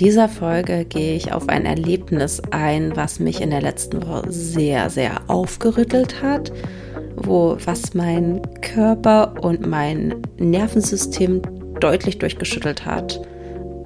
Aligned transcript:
dieser 0.00 0.30
Folge 0.30 0.86
gehe 0.86 1.14
ich 1.14 1.32
auf 1.32 1.48
ein 1.50 1.66
Erlebnis 1.66 2.40
ein, 2.50 2.96
was 2.96 3.20
mich 3.20 3.42
in 3.42 3.50
der 3.50 3.60
letzten 3.60 4.02
Woche 4.06 4.32
sehr, 4.32 4.88
sehr 4.88 5.20
aufgerüttelt 5.28 6.22
hat, 6.22 6.50
wo 7.16 7.58
was 7.66 7.92
mein 7.92 8.40
Körper 8.62 9.34
und 9.42 9.66
mein 9.66 10.22
Nervensystem 10.38 11.42
deutlich 11.80 12.18
durchgeschüttelt 12.18 12.86
hat 12.86 13.20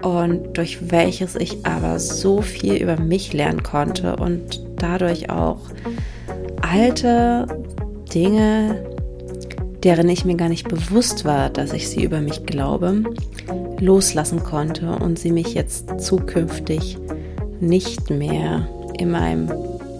und 0.02 0.56
durch 0.56 0.92
welches 0.92 1.34
ich 1.34 1.66
aber 1.66 1.98
so 1.98 2.42
viel 2.42 2.74
über 2.74 2.96
mich 2.96 3.32
lernen 3.32 3.64
konnte 3.64 4.14
und 4.14 4.64
dadurch 4.76 5.30
auch 5.30 5.60
alte 6.62 7.46
Dinge, 8.14 8.84
deren 9.82 10.08
ich 10.08 10.24
mir 10.24 10.36
gar 10.36 10.48
nicht 10.48 10.68
bewusst 10.68 11.24
war, 11.24 11.50
dass 11.50 11.72
ich 11.72 11.88
sie 11.88 12.04
über 12.04 12.20
mich 12.20 12.46
glaube, 12.46 13.02
loslassen 13.80 14.42
konnte 14.42 14.90
und 14.90 15.18
sie 15.18 15.32
mich 15.32 15.54
jetzt 15.54 16.00
zukünftig 16.00 16.98
nicht 17.60 18.10
mehr 18.10 18.68
in 18.98 19.10
meinem 19.10 19.50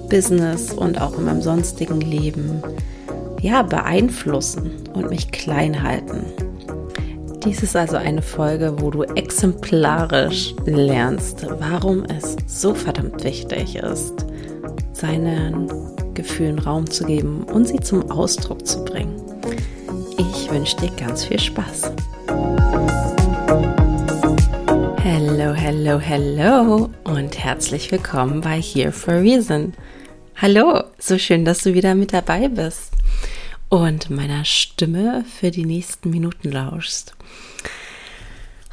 Business 0.09 0.73
und 0.73 1.01
auch 1.01 1.19
in 1.19 1.25
meinem 1.25 1.43
sonstigen 1.43 2.01
Leben 2.01 2.63
ja 3.41 3.63
beeinflussen 3.63 4.71
und 4.95 5.11
mich 5.11 5.31
klein 5.31 5.83
halten. 5.83 6.25
Dies 7.45 7.63
ist 7.63 7.77
also 7.77 7.97
eine 7.97 8.23
Folge, 8.23 8.81
wo 8.81 8.91
du 8.91 9.03
exemplarisch 9.03 10.55
lernst, 10.65 11.47
warum 11.59 12.05
es 12.05 12.37
so 12.47 12.75
verdammt 12.75 13.23
wichtig 13.23 13.77
ist, 13.77 14.25
seinen 14.95 15.69
Gefühlen 16.15 16.59
Raum 16.59 16.89
zu 16.89 17.05
geben 17.05 17.45
und 17.53 17.69
sie 17.69 17.81
zum 17.81 18.11
Ausdruck 18.11 18.67
zu 18.67 18.83
bringen. 18.83 19.21
Ich 20.17 20.51
wünsche 20.51 20.77
dir 20.77 20.91
ganz 20.97 21.25
viel 21.25 21.39
Spaß. 21.39 21.93
Hello, 25.67 25.99
hello, 25.99 26.91
und 27.05 27.39
herzlich 27.39 27.91
willkommen 27.91 28.43
bei 28.43 28.61
Here 28.61 28.93
for 28.93 29.15
a 29.15 29.21
Reason. 29.21 29.73
Hallo, 30.37 30.85
so 30.99 31.17
schön, 31.17 31.47
dass 31.47 31.63
du 31.63 31.73
wieder 31.73 31.95
mit 31.95 32.13
dabei 32.13 32.49
bist 32.49 32.93
und 33.71 34.11
meiner 34.11 34.45
Stimme 34.45 35.25
für 35.25 35.51
die 35.51 35.65
nächsten 35.65 36.11
Minuten 36.11 36.53
lauschst. 36.53 37.15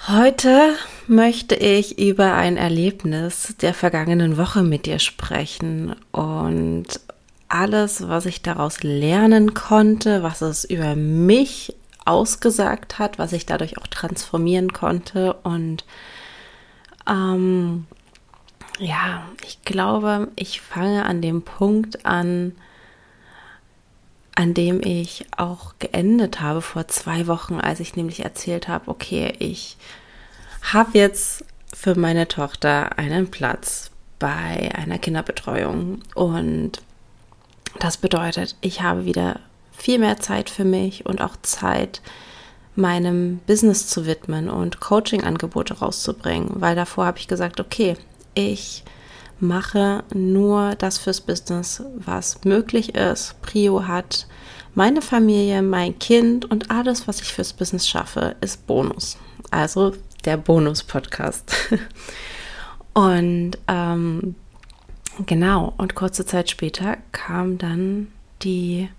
Heute 0.10 0.74
möchte 1.08 1.56
ich 1.56 1.98
über 1.98 2.34
ein 2.34 2.58
Erlebnis 2.58 3.56
der 3.62 3.74
vergangenen 3.74 4.36
Woche 4.36 4.62
mit 4.62 4.86
dir 4.86 5.00
sprechen 5.00 5.96
und 6.12 6.88
alles, 7.48 8.10
was 8.10 8.26
ich 8.26 8.42
daraus 8.42 8.84
lernen 8.84 9.54
konnte, 9.54 10.24
was 10.24 10.42
es 10.42 10.66
über 10.66 10.98
mich 10.98 11.74
ausgesagt 12.04 13.00
hat, 13.00 13.18
was 13.18 13.32
ich 13.32 13.46
dadurch 13.46 13.78
auch 13.78 13.88
transformieren 13.88 14.74
konnte. 14.74 15.36
Und 15.44 15.86
ähm, 17.08 17.86
ja, 18.80 19.24
ich 19.46 19.62
glaube, 19.64 20.30
ich 20.36 20.62
fange 20.62 21.06
an 21.06 21.22
dem 21.22 21.44
Punkt 21.44 22.06
an, 22.06 22.54
an 24.36 24.54
dem 24.54 24.82
ich 24.84 25.26
auch 25.38 25.74
geendet 25.80 26.42
habe 26.42 26.62
vor 26.62 26.88
zwei 26.88 27.28
Wochen, 27.28 27.60
als 27.60 27.80
ich 27.80 27.96
nämlich 27.96 28.24
erzählt 28.24 28.68
habe, 28.68 28.90
okay, 28.90 29.34
ich 29.40 29.78
habe 30.74 30.98
jetzt 30.98 31.46
für 31.74 31.96
meine 31.96 32.28
Tochter 32.28 32.98
einen 32.98 33.30
Platz 33.30 33.92
bei 34.20 34.72
einer 34.76 35.00
Kinderbetreuung. 35.00 36.02
Und 36.16 36.82
das 37.80 37.98
bedeutet, 37.98 38.56
ich 38.62 38.82
habe 38.82 39.06
wieder 39.06 39.40
viel 39.72 40.00
mehr 40.00 40.20
Zeit 40.20 40.50
für 40.50 40.66
mich 40.66 41.06
und 41.06 41.22
auch 41.22 41.36
Zeit, 41.42 42.02
meinem 42.76 43.40
Business 43.48 43.88
zu 43.88 44.06
widmen 44.06 44.50
und 44.50 44.80
Coaching-Angebote 44.80 45.80
rauszubringen, 45.80 46.50
weil 46.56 46.76
davor 46.76 47.06
habe 47.06 47.18
ich 47.18 47.28
gesagt, 47.28 47.60
okay, 47.60 47.98
ich 48.34 48.84
mache 49.40 50.04
nur 50.14 50.76
das 50.76 50.98
fürs 50.98 51.22
Business, 51.22 51.84
was 51.96 52.44
möglich 52.46 52.96
ist, 52.96 53.42
Prio 53.42 53.88
hat. 53.88 54.28
Meine 54.74 55.02
Familie, 55.02 55.62
mein 55.62 56.00
Kind 56.00 56.50
und 56.50 56.72
alles, 56.72 57.08
was 57.08 57.22
ich 57.22 57.34
fürs 57.34 57.54
Business 57.54 57.88
schaffe, 57.88 58.36
ist 58.40 58.66
Bonus. 58.68 59.18
Also 59.50 59.94
der 60.24 60.38
Bonus-Podcast. 60.38 61.54
und 62.94 63.58
ähm, 63.68 64.36
genau, 65.26 65.74
und 65.78 65.96
kurze 65.96 66.26
Zeit 66.26 66.50
später 66.50 66.98
kam 67.12 67.58
dann 67.58 68.08
die 68.44 68.90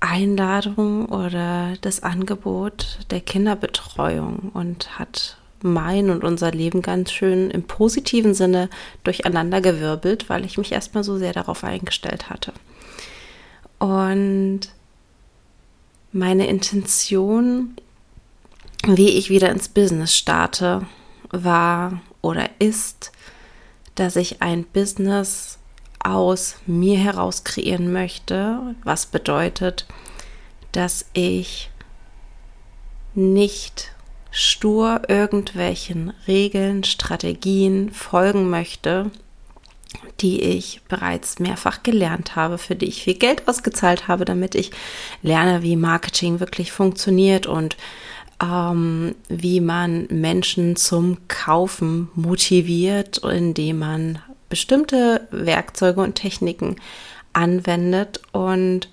Einladung 0.00 1.06
oder 1.06 1.74
das 1.80 2.02
Angebot 2.02 2.98
der 3.10 3.20
Kinderbetreuung 3.20 4.50
und 4.54 4.98
hat 4.98 5.36
mein 5.62 6.10
und 6.10 6.24
unser 6.24 6.50
Leben 6.50 6.80
ganz 6.82 7.12
schön 7.12 7.50
im 7.50 7.64
positiven 7.64 8.34
Sinne 8.34 8.70
durcheinandergewirbelt, 9.04 10.28
weil 10.30 10.44
ich 10.44 10.56
mich 10.56 10.72
erstmal 10.72 11.04
so 11.04 11.18
sehr 11.18 11.34
darauf 11.34 11.64
eingestellt 11.64 12.30
hatte. 12.30 12.52
Und 13.78 14.60
meine 16.12 16.46
Intention, 16.46 17.76
wie 18.86 19.10
ich 19.10 19.30
wieder 19.30 19.50
ins 19.50 19.68
Business 19.68 20.16
starte, 20.16 20.86
war 21.30 22.00
oder 22.22 22.48
ist, 22.58 23.12
dass 23.94 24.16
ich 24.16 24.42
ein 24.42 24.64
Business 24.64 25.59
aus 26.04 26.56
mir 26.66 26.98
heraus 26.98 27.44
kreieren 27.44 27.92
möchte, 27.92 28.74
was 28.84 29.06
bedeutet, 29.06 29.86
dass 30.72 31.06
ich 31.12 31.70
nicht 33.14 33.92
stur 34.30 35.02
irgendwelchen 35.08 36.12
Regeln, 36.26 36.84
Strategien 36.84 37.90
folgen 37.92 38.48
möchte, 38.48 39.10
die 40.20 40.40
ich 40.40 40.82
bereits 40.88 41.38
mehrfach 41.38 41.82
gelernt 41.82 42.36
habe, 42.36 42.58
für 42.58 42.76
die 42.76 42.86
ich 42.86 43.02
viel 43.02 43.14
Geld 43.14 43.48
ausgezahlt 43.48 44.06
habe, 44.06 44.24
damit 44.24 44.54
ich 44.54 44.70
lerne, 45.22 45.62
wie 45.62 45.76
Marketing 45.76 46.40
wirklich 46.40 46.72
funktioniert 46.72 47.46
und 47.46 47.76
ähm, 48.42 49.14
wie 49.28 49.60
man 49.60 50.06
Menschen 50.10 50.76
zum 50.76 51.18
Kaufen 51.28 52.08
motiviert, 52.14 53.18
indem 53.18 53.80
man 53.80 54.22
bestimmte 54.50 55.26
Werkzeuge 55.30 56.02
und 56.02 56.16
Techniken 56.16 56.76
anwendet. 57.32 58.20
Und 58.32 58.90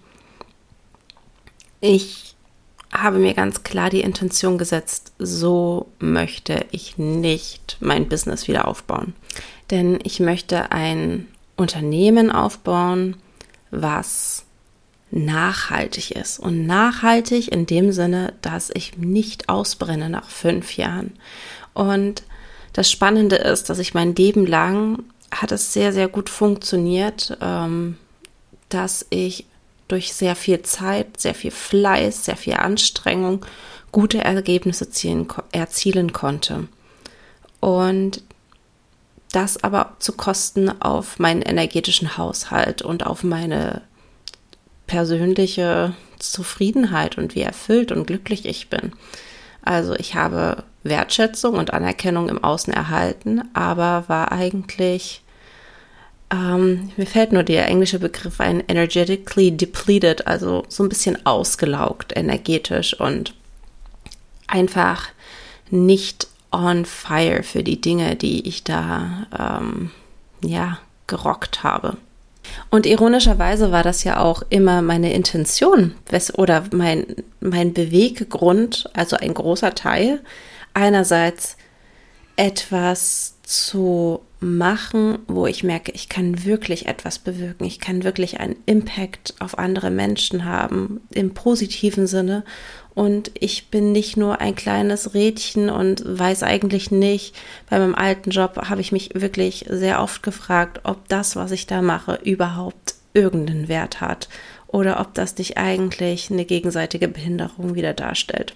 ich 1.81 2.35
habe 2.93 3.19
mir 3.19 3.33
ganz 3.33 3.63
klar 3.63 3.89
die 3.89 4.01
Intention 4.01 4.57
gesetzt, 4.57 5.11
so 5.19 5.87
möchte 5.99 6.65
ich 6.71 6.97
nicht 6.97 7.77
mein 7.81 8.07
Business 8.07 8.47
wieder 8.47 8.67
aufbauen. 8.67 9.13
Denn 9.69 9.99
ich 10.03 10.21
möchte 10.21 10.71
ein 10.71 11.27
Unternehmen 11.57 12.31
aufbauen, 12.31 13.17
was 13.71 14.45
nachhaltig 15.11 16.11
ist. 16.11 16.39
Und 16.39 16.65
nachhaltig 16.65 17.51
in 17.51 17.65
dem 17.65 17.91
Sinne, 17.91 18.33
dass 18.41 18.69
ich 18.73 18.97
nicht 18.97 19.49
ausbrenne 19.49 20.09
nach 20.09 20.29
fünf 20.29 20.77
Jahren. 20.77 21.13
Und 21.73 22.23
das 22.73 22.91
Spannende 22.91 23.37
ist, 23.37 23.69
dass 23.69 23.79
ich 23.79 23.93
mein 23.93 24.15
Leben 24.15 24.45
lang 24.45 25.03
hat 25.31 25.51
es 25.51 25.73
sehr, 25.73 25.93
sehr 25.93 26.07
gut 26.07 26.29
funktioniert, 26.29 27.37
ähm, 27.41 27.97
dass 28.69 29.05
ich 29.09 29.45
durch 29.87 30.13
sehr 30.13 30.35
viel 30.35 30.61
Zeit, 30.63 31.19
sehr 31.19 31.35
viel 31.35 31.51
Fleiß, 31.51 32.25
sehr 32.25 32.37
viel 32.37 32.55
Anstrengung 32.55 33.45
gute 33.91 34.19
Ergebnisse 34.19 34.89
zielen, 34.89 35.27
erzielen 35.51 36.13
konnte. 36.13 36.67
Und 37.59 38.21
das 39.31 39.63
aber 39.63 39.95
zu 39.99 40.13
Kosten 40.13 40.69
auf 40.81 41.19
meinen 41.19 41.41
energetischen 41.41 42.17
Haushalt 42.17 42.81
und 42.81 43.05
auf 43.05 43.23
meine 43.23 43.81
persönliche 44.87 45.93
Zufriedenheit 46.19 47.17
und 47.17 47.35
wie 47.35 47.41
erfüllt 47.41 47.91
und 47.91 48.07
glücklich 48.07 48.45
ich 48.45 48.69
bin. 48.69 48.93
Also 49.67 49.95
ich 49.95 50.15
habe 50.15 50.63
Wertschätzung 50.83 51.55
und 51.55 51.73
Anerkennung 51.73 52.29
im 52.29 52.41
Außen 52.41 52.71
erhalten, 52.71 53.43
aber 53.53 54.05
war 54.07 54.31
eigentlich 54.31 55.21
ähm, 56.31 56.91
mir 56.95 57.05
fällt 57.05 57.33
nur 57.33 57.43
der 57.43 57.67
englische 57.67 57.99
Begriff 57.99 58.39
ein, 58.39 58.63
energetically 58.67 59.51
depleted, 59.51 60.25
also 60.25 60.63
so 60.69 60.83
ein 60.83 60.89
bisschen 60.89 61.25
ausgelaugt 61.25 62.15
energetisch 62.15 62.99
und 62.99 63.33
einfach 64.47 65.07
nicht 65.69 66.27
on 66.51 66.85
fire 66.85 67.43
für 67.43 67.63
die 67.63 67.79
Dinge, 67.79 68.15
die 68.15 68.47
ich 68.47 68.63
da, 68.63 69.27
ähm, 69.37 69.91
ja, 70.41 70.79
gerockt 71.07 71.63
habe. 71.63 71.97
Und 72.69 72.85
ironischerweise 72.85 73.71
war 73.71 73.83
das 73.83 74.03
ja 74.03 74.19
auch 74.19 74.43
immer 74.49 74.81
meine 74.81 75.13
Intention 75.13 75.95
oder 76.33 76.63
mein, 76.71 77.05
mein 77.39 77.73
Beweggrund, 77.73 78.89
also 78.93 79.15
ein 79.17 79.33
großer 79.33 79.75
Teil, 79.75 80.21
einerseits 80.73 81.57
etwas 82.35 83.35
zu 83.43 84.21
machen, 84.39 85.19
wo 85.27 85.47
ich 85.47 85.63
merke, 85.63 85.91
ich 85.93 86.09
kann 86.09 86.45
wirklich 86.45 86.85
etwas 86.85 87.17
bewirken, 87.19 87.65
ich 87.65 87.79
kann 87.79 88.03
wirklich 88.03 88.39
einen 88.39 88.55
Impact 88.65 89.33
auf 89.39 89.57
andere 89.57 89.89
Menschen 89.89 90.45
haben, 90.45 91.01
im 91.11 91.33
positiven 91.33 92.07
Sinne. 92.07 92.43
Und 92.97 93.29
ich 93.39 93.67
bin 93.67 93.91
nicht 93.91 94.17
nur 94.17 94.41
ein 94.41 94.55
kleines 94.55 95.13
Rädchen 95.13 95.69
und 95.69 96.01
weiß 96.03 96.41
eigentlich 96.41 96.89
nicht, 96.89 97.35
bei 97.69 97.77
meinem 97.77 97.93
alten 97.93 98.31
Job 98.31 98.57
habe 98.71 98.81
ich 98.81 98.91
mich 98.91 99.11
wirklich 99.13 99.65
sehr 99.69 100.01
oft 100.01 100.23
gefragt, 100.23 100.79
ob 100.81 101.07
das, 101.07 101.35
was 101.35 101.51
ich 101.51 101.67
da 101.67 101.83
mache, 101.83 102.17
überhaupt 102.23 102.95
irgendeinen 103.13 103.67
Wert 103.67 104.01
hat 104.01 104.29
oder 104.65 104.99
ob 104.99 105.13
das 105.13 105.37
nicht 105.37 105.59
eigentlich 105.59 106.31
eine 106.31 106.43
gegenseitige 106.43 107.07
Behinderung 107.07 107.75
wieder 107.75 107.93
darstellt. 107.93 108.55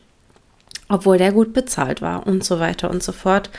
Obwohl 0.89 1.19
der 1.19 1.33
gut 1.33 1.53
bezahlt 1.53 2.01
war 2.01 2.25
und 2.25 2.43
so 2.43 2.59
weiter 2.59 2.89
und 2.89 3.03
so 3.03 3.11
fort 3.11 3.51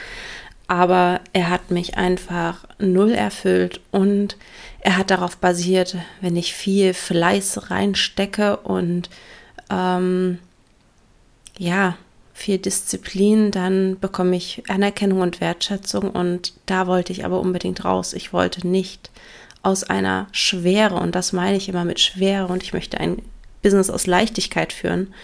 aber 0.68 1.20
er 1.34 1.50
hat 1.50 1.70
mich 1.70 1.98
einfach 1.98 2.64
null 2.78 3.10
erfüllt 3.12 3.80
und 3.90 4.38
er 4.80 4.96
hat 4.96 5.10
darauf 5.10 5.36
basiert, 5.36 5.96
wenn 6.22 6.34
ich 6.34 6.54
viel 6.54 6.94
Fleiß 6.94 7.70
reinstecke 7.70 8.56
und 8.56 9.10
ähm, 9.70 10.38
ja, 11.58 11.96
viel 12.34 12.58
Disziplin, 12.58 13.50
dann 13.50 13.98
bekomme 14.00 14.36
ich 14.36 14.62
Anerkennung 14.68 15.20
und 15.20 15.40
Wertschätzung 15.40 16.10
und 16.10 16.54
da 16.66 16.86
wollte 16.86 17.12
ich 17.12 17.24
aber 17.24 17.40
unbedingt 17.40 17.84
raus. 17.84 18.14
Ich 18.14 18.32
wollte 18.32 18.66
nicht 18.66 19.10
aus 19.62 19.84
einer 19.84 20.26
Schwere 20.32 20.96
und 20.96 21.14
das 21.14 21.32
meine 21.32 21.56
ich 21.56 21.68
immer 21.68 21.84
mit 21.84 22.00
Schwere 22.00 22.46
und 22.46 22.62
ich 22.62 22.72
möchte 22.72 22.98
ein 22.98 23.22
Business 23.62 23.90
aus 23.90 24.06
Leichtigkeit 24.06 24.72
führen, 24.72 25.14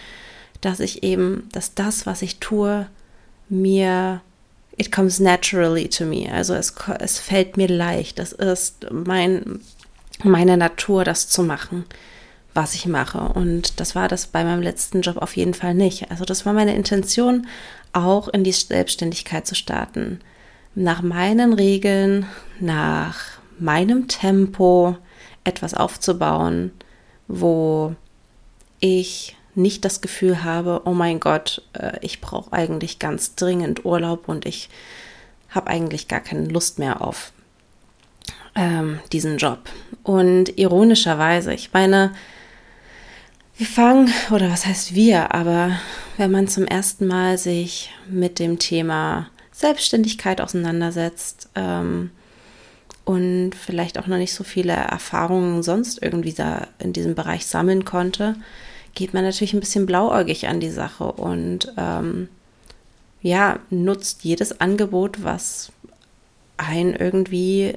dass 0.60 0.80
ich 0.80 1.02
eben, 1.02 1.48
dass 1.52 1.74
das, 1.74 2.06
was 2.06 2.22
ich 2.22 2.38
tue, 2.38 2.86
mir 3.48 4.20
it 4.76 4.92
comes 4.92 5.18
naturally 5.18 5.88
to 5.88 6.04
me. 6.04 6.30
Also 6.32 6.54
es, 6.54 6.72
es 7.00 7.18
fällt 7.18 7.56
mir 7.56 7.68
leicht. 7.68 8.18
Es 8.18 8.32
ist 8.32 8.86
mein, 8.90 9.60
meine 10.22 10.56
Natur, 10.56 11.04
das 11.04 11.28
zu 11.28 11.42
machen, 11.42 11.84
was 12.54 12.74
ich 12.74 12.86
mache. 12.86 13.20
Und 13.20 13.80
das 13.80 13.94
war 13.94 14.08
das 14.08 14.26
bei 14.26 14.44
meinem 14.44 14.62
letzten 14.62 15.02
Job 15.02 15.18
auf 15.18 15.36
jeden 15.36 15.54
Fall 15.54 15.74
nicht. 15.74 16.10
Also 16.10 16.24
das 16.24 16.46
war 16.46 16.52
meine 16.52 16.74
Intention, 16.74 17.46
auch 17.92 18.28
in 18.28 18.44
die 18.44 18.52
Selbstständigkeit 18.52 19.46
zu 19.46 19.54
starten. 19.54 20.20
Nach 20.74 21.02
meinen 21.02 21.52
Regeln, 21.52 22.26
nach 22.60 23.38
meinem 23.58 24.08
Tempo 24.08 24.96
etwas 25.44 25.74
aufzubauen, 25.74 26.72
wo 27.26 27.94
ich 28.80 29.36
nicht 29.54 29.84
das 29.84 30.00
Gefühl 30.00 30.44
habe, 30.44 30.82
oh 30.84 30.92
mein 30.92 31.20
Gott, 31.20 31.62
äh, 31.72 31.98
ich 32.00 32.20
brauche 32.20 32.52
eigentlich 32.52 32.98
ganz 32.98 33.34
dringend 33.34 33.84
Urlaub 33.84 34.28
und 34.28 34.46
ich 34.46 34.68
habe 35.48 35.68
eigentlich 35.68 36.08
gar 36.08 36.20
keine 36.20 36.46
Lust 36.46 36.78
mehr 36.78 37.00
auf 37.00 37.32
ähm, 38.54 39.00
diesen 39.12 39.38
Job. 39.38 39.60
Und 40.02 40.58
ironischerweise, 40.58 41.52
ich 41.52 41.72
meine, 41.72 42.12
wir 43.58 43.66
fangen, 43.66 44.10
oder 44.30 44.50
was 44.50 44.66
heißt 44.66 44.94
wir, 44.94 45.34
aber 45.34 45.72
wenn 46.16 46.30
man 46.30 46.46
zum 46.46 46.64
ersten 46.64 47.06
Mal 47.06 47.38
sich 47.38 47.90
mit 48.08 48.38
dem 48.38 48.60
Thema 48.60 49.28
Selbstständigkeit 49.50 50.40
auseinandersetzt 50.40 51.48
ähm, 51.56 52.10
und 53.04 53.52
vielleicht 53.54 53.98
auch 53.98 54.06
noch 54.06 54.16
nicht 54.16 54.32
so 54.32 54.44
viele 54.44 54.72
Erfahrungen 54.72 55.64
sonst 55.64 56.00
irgendwie 56.00 56.32
da 56.32 56.68
in 56.78 56.92
diesem 56.92 57.16
Bereich 57.16 57.46
sammeln 57.46 57.84
konnte, 57.84 58.36
geht 58.94 59.12
man 59.12 59.24
natürlich 59.24 59.54
ein 59.54 59.60
bisschen 59.60 59.86
blauäugig 59.86 60.46
an 60.46 60.60
die 60.60 60.70
Sache 60.70 61.10
und 61.10 61.72
ähm, 61.76 62.28
ja, 63.22 63.58
nutzt 63.70 64.22
jedes 64.22 64.60
Angebot, 64.60 65.24
was 65.24 65.72
einen 66.56 66.94
irgendwie 66.94 67.76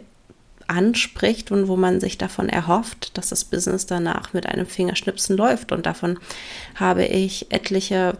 anspricht 0.71 1.51
und 1.51 1.67
wo 1.67 1.75
man 1.75 1.99
sich 1.99 2.17
davon 2.17 2.49
erhofft, 2.49 3.17
dass 3.17 3.29
das 3.29 3.43
Business 3.45 3.85
danach 3.85 4.33
mit 4.33 4.45
einem 4.45 4.65
Fingerschnipsen 4.65 5.37
läuft. 5.37 5.71
Und 5.71 5.85
davon 5.85 6.17
habe 6.75 7.05
ich 7.05 7.51
etliche 7.51 8.17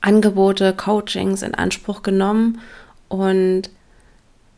Angebote, 0.00 0.74
Coachings 0.74 1.42
in 1.42 1.54
Anspruch 1.54 2.02
genommen. 2.02 2.60
Und 3.08 3.70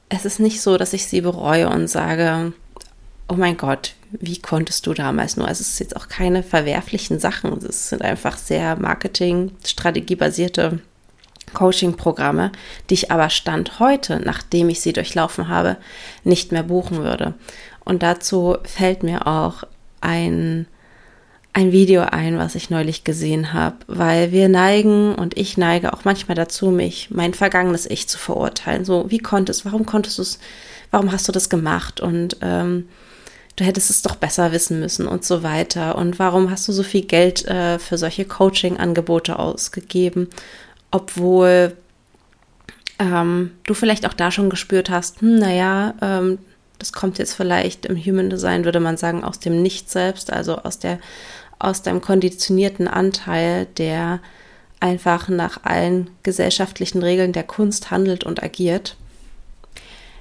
es 0.09 0.25
ist 0.25 0.41
nicht 0.41 0.61
so, 0.61 0.77
dass 0.77 0.93
ich 0.93 1.07
sie 1.07 1.21
bereue 1.21 1.69
und 1.69 1.89
sage, 1.89 2.53
oh 3.29 3.35
mein 3.35 3.57
Gott, 3.57 3.95
wie 4.11 4.39
konntest 4.39 4.87
du 4.87 4.95
damals 4.95 5.37
nur? 5.37 5.47
Also 5.47 5.61
es 5.63 5.71
ist 5.71 5.81
jetzt 5.81 5.97
auch 5.97 6.09
keine 6.09 6.43
verwerflichen 6.43 7.19
Sachen. 7.19 7.53
Es 7.65 7.91
sind 7.91 8.03
einfach 8.03 8.37
sehr 8.37 8.77
Marketing, 8.77 9.53
strategiebasierte 9.65 10.81
Coaching-Programme, 11.53 12.53
die 12.89 12.95
ich 12.95 13.11
aber 13.11 13.31
Stand 13.31 13.79
heute, 13.79 14.21
nachdem 14.25 14.69
ich 14.69 14.81
sie 14.81 14.93
durchlaufen 14.93 15.49
habe, 15.49 15.77
nicht 16.25 16.53
mehr 16.53 16.63
buchen 16.63 16.99
würde. 16.99 17.35
Und 17.85 18.03
dazu 18.03 18.57
fällt 18.65 19.03
mir 19.03 19.27
auch 19.27 19.65
ein, 20.01 20.67
ein 21.53 21.73
Video 21.73 22.03
ein, 22.03 22.39
was 22.39 22.55
ich 22.55 22.71
neulich 22.71 23.05
gesehen 23.05 23.53
habe, 23.53 23.77
weil 23.87 24.33
wir 24.33 24.49
neigen 24.49 25.15
und 25.15 25.37
ich 25.37 25.57
neige 25.57 25.93
auch 25.93 26.05
manchmal 26.05 26.35
dazu, 26.35 26.71
mich, 26.71 27.11
mein 27.11 27.35
vergangenes 27.35 27.87
Ich 27.87 28.09
zu 28.09 28.19
verurteilen. 28.19 28.85
So, 28.85 29.11
wie 29.11 29.19
konntest, 29.19 29.65
warum 29.65 29.85
konntest 29.85 30.19
du 30.19 30.23
es, 30.23 30.39
warum 30.91 31.13
hast 31.13 31.29
du 31.29 31.33
das 31.33 31.51
gemacht? 31.51 32.01
Und 32.01 32.37
ähm, 32.41 32.89
du 33.57 33.65
hättest 33.65 33.91
es 33.91 34.03
doch 34.03 34.17
besser 34.17 34.53
wissen 34.53 34.81
müssen 34.81 35.07
und 35.07 35.25
so 35.25 35.43
weiter. 35.43 35.97
Und 35.97 36.19
warum 36.19 36.51
hast 36.51 36.67
du 36.69 36.73
so 36.73 36.83
viel 36.83 37.03
Geld 37.03 37.45
äh, 37.47 37.79
für 37.79 37.99
solche 37.99 38.25
Coaching-Angebote 38.25 39.39
ausgegeben, 39.39 40.29
obwohl 40.93 41.77
ähm, 43.01 43.51
du 43.65 43.75
vielleicht 43.75 44.07
auch 44.07 44.13
da 44.13 44.31
schon 44.31 44.51
gespürt 44.51 44.89
hast, 44.89 45.21
hm, 45.21 45.39
naja, 45.39 45.95
ähm, 46.01 46.39
das 46.79 46.93
kommt 46.93 47.19
jetzt 47.19 47.35
vielleicht 47.35 47.87
im 47.87 47.97
Human 47.97 48.31
Design, 48.31 48.65
würde 48.65 48.81
man 48.81 48.97
sagen, 48.97 49.25
aus 49.25 49.41
dem 49.41 49.63
Nicht 49.63 49.91
selbst, 49.91 50.33
also 50.33 50.59
aus 50.59 50.79
der, 50.79 51.01
aus 51.59 51.83
deinem 51.83 52.01
konditionierten 52.01 52.89
Anteil, 52.89 53.67
der 53.79 54.21
einfach 54.81 55.29
nach 55.29 55.61
allen 55.63 56.11
gesellschaftlichen 56.23 57.03
Regeln 57.03 57.33
der 57.33 57.45
Kunst 57.45 57.91
handelt 57.91 58.25
und 58.25 58.43
agiert. 58.43 58.97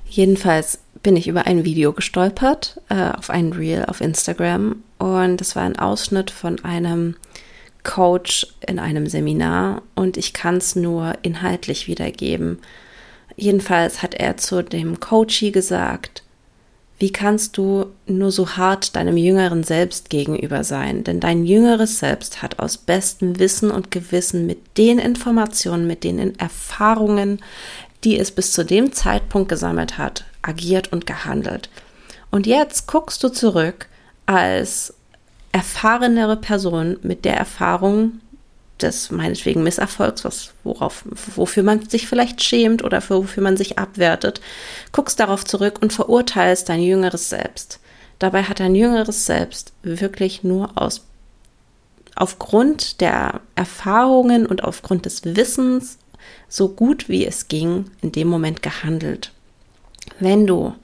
Jedenfalls 0.06 0.80
bin 1.02 1.18
ich 1.18 1.28
über 1.28 1.48
ein 1.48 1.66
Video 1.66 1.94
gestolpert, 1.94 2.80
äh, 2.90 3.12
auf 3.12 3.30
ein 3.30 3.54
Reel 3.54 3.86
auf 3.86 4.02
Instagram. 4.02 4.84
Und 5.00 5.38
das 5.38 5.56
war 5.56 5.64
ein 5.64 5.80
Ausschnitt 5.80 6.30
von 6.30 6.64
einem 6.64 7.16
Coach 7.84 8.48
in 8.68 8.80
einem 8.80 9.08
Seminar 9.08 9.82
und 9.96 10.18
ich 10.18 10.34
kann 10.34 10.58
es 10.58 10.76
nur 10.76 11.16
inhaltlich 11.22 11.88
wiedergeben. 11.88 12.60
Jedenfalls 13.36 14.04
hat 14.04 14.14
er 14.14 14.38
zu 14.38 14.62
dem 14.64 15.00
Coachie 15.00 15.52
gesagt, 15.52 16.24
wie 17.00 17.12
kannst 17.12 17.58
du 17.58 17.88
nur 18.06 18.32
so 18.32 18.58
hart 18.58 18.96
deinem 18.96 19.18
jüngeren 19.18 19.64
Selbst 19.64 20.12
gegenüber 20.12 20.64
sein? 20.64 21.04
Denn 21.04 21.20
dein 21.20 21.46
jüngeres 21.46 21.98
Selbst 21.98 22.44
hat 22.44 22.60
aus 22.60 22.78
bestem 22.78 23.40
Wissen 23.40 23.72
und 23.72 23.90
Gewissen 23.90 24.46
mit 24.46 24.78
den 24.78 25.00
Informationen, 25.00 25.88
mit 25.88 26.04
den 26.04 26.38
Erfahrungen, 26.38 27.40
die 28.04 28.20
es 28.20 28.30
bis 28.30 28.52
zu 28.52 28.64
dem 28.64 28.92
Zeitpunkt 28.92 29.50
gesammelt 29.50 29.98
hat, 29.98 30.26
agiert 30.44 30.94
und 30.94 31.08
gehandelt. 31.08 31.70
Und 32.30 32.46
jetzt 32.46 32.86
guckst 32.88 33.24
du 33.24 33.30
zurück 33.30 33.88
als 34.28 34.94
erfahrenere 35.52 36.38
Person 36.38 36.98
mit 37.02 37.26
der 37.26 37.36
Erfahrung 37.36 38.20
des 38.82 39.12
meinetwegen 39.12 39.64
Misserfolgs, 39.64 40.26
was, 40.26 40.54
worauf, 40.64 41.04
wofür 41.36 41.64
man 41.64 41.88
sich 41.88 42.08
vielleicht 42.08 42.44
schämt 42.44 42.84
oder 42.84 43.02
für, 43.02 43.18
wofür 43.18 43.44
man 43.44 43.58
sich 43.58 43.78
abwertet, 43.78 44.42
guckst 44.92 45.20
darauf 45.20 45.46
zurück 45.46 45.80
und 45.82 45.94
verurteilst 45.94 46.70
dein 46.70 46.82
jüngeres 46.82 47.30
Selbst. 47.30 47.80
Dabei 48.20 48.44
hat 48.44 48.60
dein 48.60 48.76
jüngeres 48.76 49.26
Selbst 49.26 49.74
wirklich 49.84 50.44
nur 50.44 50.72
aus 50.76 51.06
aufgrund 52.16 53.02
der 53.02 53.42
Erfahrungen 53.56 54.46
und 54.46 54.64
aufgrund 54.64 55.06
des 55.06 55.24
Wissens 55.24 55.98
so 56.50 56.70
gut 56.70 57.10
wie 57.10 57.26
es 57.26 57.48
ging 57.48 57.86
in 58.02 58.12
dem 58.12 58.28
Moment 58.28 58.62
gehandelt. 58.62 59.32
Wenn 60.20 60.46
du 60.46 60.76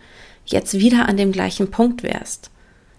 jetzt 0.45 0.75
wieder 0.75 1.07
an 1.07 1.17
dem 1.17 1.31
gleichen 1.31 1.69
Punkt 1.69 2.01
wärst, 2.03 2.50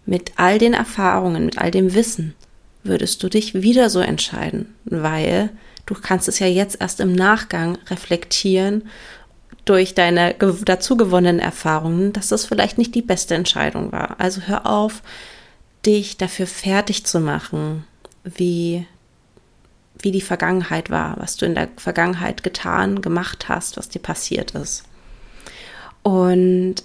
mit 0.09 0.33
all 0.37 0.59
den 0.59 0.73
Erfahrungen, 0.73 1.45
mit 1.45 1.59
all 1.59 1.71
dem 1.71 1.93
Wissen, 1.93 2.35
würdest 2.83 3.23
du 3.23 3.29
dich 3.29 3.53
wieder 3.53 3.91
so 3.91 4.01
entscheiden, 4.01 4.75
weil 4.87 5.51
du 5.85 5.95
kannst 5.95 6.29
es 6.29 6.39
ja 6.39 6.47
jetzt 6.47 6.81
erst 6.81 7.01
im 7.01 7.13
Nachgang 7.13 7.77
reflektieren 7.91 8.89
durch 9.67 9.95
deine 9.95 10.35
dazu 10.65 10.97
gewonnenen 10.97 11.41
Erfahrungen, 11.41 12.15
dass 12.15 12.29
das 12.29 12.47
vielleicht 12.47 12.79
nicht 12.79 12.95
die 12.95 13.03
beste 13.03 13.35
Entscheidung 13.35 13.93
war. 13.93 14.19
Also 14.19 14.41
hör 14.41 14.65
auf, 14.67 15.03
dich 15.85 16.17
dafür 16.17 16.47
fertig 16.47 17.05
zu 17.05 17.21
machen, 17.21 17.85
wie 18.25 18.87
wie 20.01 20.13
die 20.13 20.21
Vergangenheit 20.23 20.91
war, 20.91 21.17
was 21.19 21.37
du 21.37 21.45
in 21.45 21.57
der 21.57 21.69
Vergangenheit 21.77 22.45
getan, 22.45 23.03
gemacht 23.03 23.49
hast, 23.49 23.77
was 23.77 23.89
dir 23.89 23.99
passiert 23.99 24.53
ist. 24.53 24.85
Und 26.05 26.77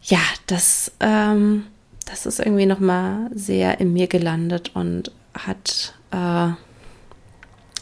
ja, 0.00 0.20
das, 0.46 0.90
ähm, 1.00 1.66
das 2.12 2.26
ist 2.26 2.40
irgendwie 2.40 2.66
nochmal 2.66 3.30
sehr 3.34 3.80
in 3.80 3.94
mir 3.94 4.06
gelandet 4.06 4.72
und 4.74 5.12
hat 5.32 5.94
äh, 6.10 6.50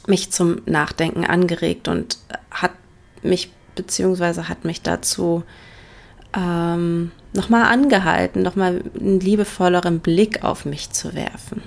mich 0.08 0.30
zum 0.30 0.62
Nachdenken 0.66 1.24
angeregt 1.24 1.88
und 1.88 2.16
hat 2.48 2.70
mich 3.24 3.50
beziehungsweise 3.74 4.48
hat 4.48 4.64
mich 4.64 4.82
dazu 4.82 5.42
ähm, 6.36 7.10
nochmal 7.32 7.64
angehalten, 7.64 8.42
nochmal 8.42 8.84
einen 8.94 9.18
liebevolleren 9.18 9.98
Blick 9.98 10.44
auf 10.44 10.64
mich 10.64 10.90
zu 10.90 11.12
werfen. 11.14 11.62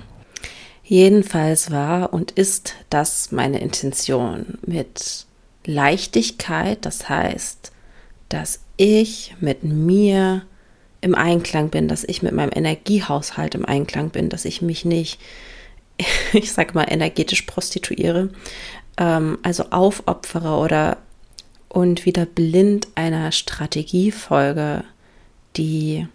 Jedenfalls 0.82 1.70
war 1.70 2.14
und 2.14 2.30
ist 2.30 2.76
das 2.88 3.30
meine 3.30 3.60
Intention 3.60 4.56
mit 4.64 5.26
Leichtigkeit, 5.66 6.86
das 6.86 7.10
heißt, 7.10 7.72
dass 8.30 8.60
ich 8.78 9.34
mit 9.40 9.64
mir 9.64 10.46
im 11.04 11.14
Einklang 11.14 11.68
bin, 11.68 11.86
dass 11.86 12.02
ich 12.02 12.22
mit 12.22 12.32
meinem 12.32 12.50
Energiehaushalt 12.54 13.54
im 13.54 13.66
Einklang 13.66 14.08
bin, 14.08 14.30
dass 14.30 14.46
ich 14.46 14.62
mich 14.62 14.86
nicht, 14.86 15.20
ich 16.32 16.50
sag 16.50 16.74
mal, 16.74 16.86
energetisch 16.90 17.42
prostituiere, 17.42 18.30
ähm, 18.96 19.38
also 19.42 19.64
aufopfere 19.70 20.56
oder 20.56 20.96
und 21.68 22.06
wieder 22.06 22.24
blind 22.24 22.88
einer 22.94 23.32
Strategie 23.32 24.12
folge, 24.12 24.82
die 25.58 26.08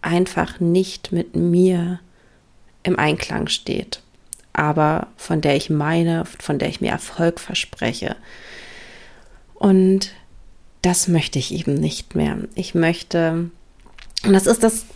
einfach 0.00 0.58
nicht 0.58 1.12
mit 1.12 1.36
mir 1.36 2.00
im 2.84 2.98
Einklang 2.98 3.48
steht, 3.48 4.00
aber 4.54 5.08
von 5.18 5.42
der 5.42 5.54
ich 5.54 5.68
meine, 5.68 6.24
von 6.38 6.58
der 6.58 6.70
ich 6.70 6.80
mir 6.80 6.92
Erfolg 6.92 7.40
verspreche. 7.40 8.16
Und 9.52 10.12
das 10.80 11.08
möchte 11.08 11.38
ich 11.38 11.52
eben 11.52 11.74
nicht 11.74 12.14
mehr. 12.14 12.38
Ich 12.54 12.74
möchte, 12.74 13.50
und 14.24 14.32
das 14.32 14.46
ist 14.46 14.62
das 14.62 14.86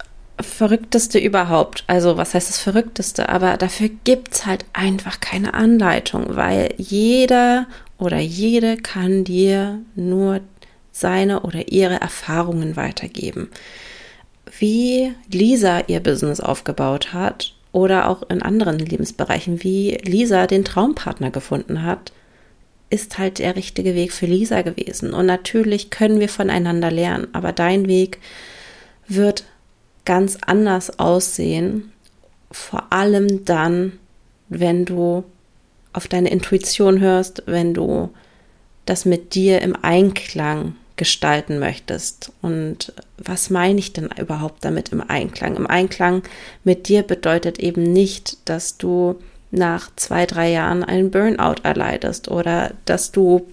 Verrückteste 0.40 1.18
überhaupt. 1.18 1.84
Also, 1.86 2.16
was 2.16 2.34
heißt 2.34 2.48
das 2.48 2.58
Verrückteste? 2.58 3.28
Aber 3.28 3.56
dafür 3.56 3.88
gibt 4.04 4.34
es 4.34 4.46
halt 4.46 4.64
einfach 4.72 5.20
keine 5.20 5.54
Anleitung, 5.54 6.36
weil 6.36 6.74
jeder 6.76 7.66
oder 7.98 8.18
jede 8.18 8.76
kann 8.76 9.24
dir 9.24 9.80
nur 9.94 10.40
seine 10.92 11.40
oder 11.40 11.68
ihre 11.68 12.00
Erfahrungen 12.00 12.76
weitergeben. 12.76 13.48
Wie 14.58 15.12
Lisa 15.30 15.80
ihr 15.86 16.00
Business 16.00 16.40
aufgebaut 16.40 17.12
hat 17.12 17.54
oder 17.72 18.08
auch 18.08 18.28
in 18.30 18.42
anderen 18.42 18.78
Lebensbereichen, 18.78 19.62
wie 19.62 19.98
Lisa 20.02 20.46
den 20.46 20.64
Traumpartner 20.64 21.30
gefunden 21.30 21.82
hat, 21.82 22.12
ist 22.88 23.18
halt 23.18 23.38
der 23.38 23.56
richtige 23.56 23.94
Weg 23.94 24.12
für 24.12 24.26
Lisa 24.26 24.62
gewesen. 24.62 25.12
Und 25.12 25.26
natürlich 25.26 25.90
können 25.90 26.20
wir 26.20 26.28
voneinander 26.28 26.90
lernen, 26.90 27.28
aber 27.32 27.52
dein 27.52 27.88
Weg 27.88 28.18
wird 29.08 29.44
ganz 30.04 30.38
anders 30.46 30.98
aussehen, 30.98 31.92
vor 32.50 32.92
allem 32.92 33.44
dann, 33.44 33.98
wenn 34.48 34.84
du 34.84 35.24
auf 35.92 36.08
deine 36.08 36.30
Intuition 36.30 37.00
hörst, 37.00 37.42
wenn 37.46 37.74
du 37.74 38.10
das 38.84 39.04
mit 39.04 39.34
dir 39.34 39.62
im 39.62 39.76
Einklang 39.82 40.76
gestalten 40.96 41.58
möchtest. 41.58 42.32
Und 42.40 42.92
was 43.18 43.50
meine 43.50 43.78
ich 43.78 43.92
denn 43.92 44.08
überhaupt 44.18 44.64
damit 44.64 44.90
im 44.90 45.02
Einklang? 45.02 45.56
Im 45.56 45.66
Einklang 45.66 46.22
mit 46.64 46.88
dir 46.88 47.02
bedeutet 47.02 47.58
eben 47.58 47.82
nicht, 47.82 48.48
dass 48.48 48.78
du 48.78 49.16
nach 49.50 49.90
zwei, 49.96 50.26
drei 50.26 50.50
Jahren 50.50 50.84
einen 50.84 51.10
Burnout 51.10 51.62
erleidest 51.62 52.28
oder 52.28 52.72
dass 52.84 53.12
du 53.12 53.46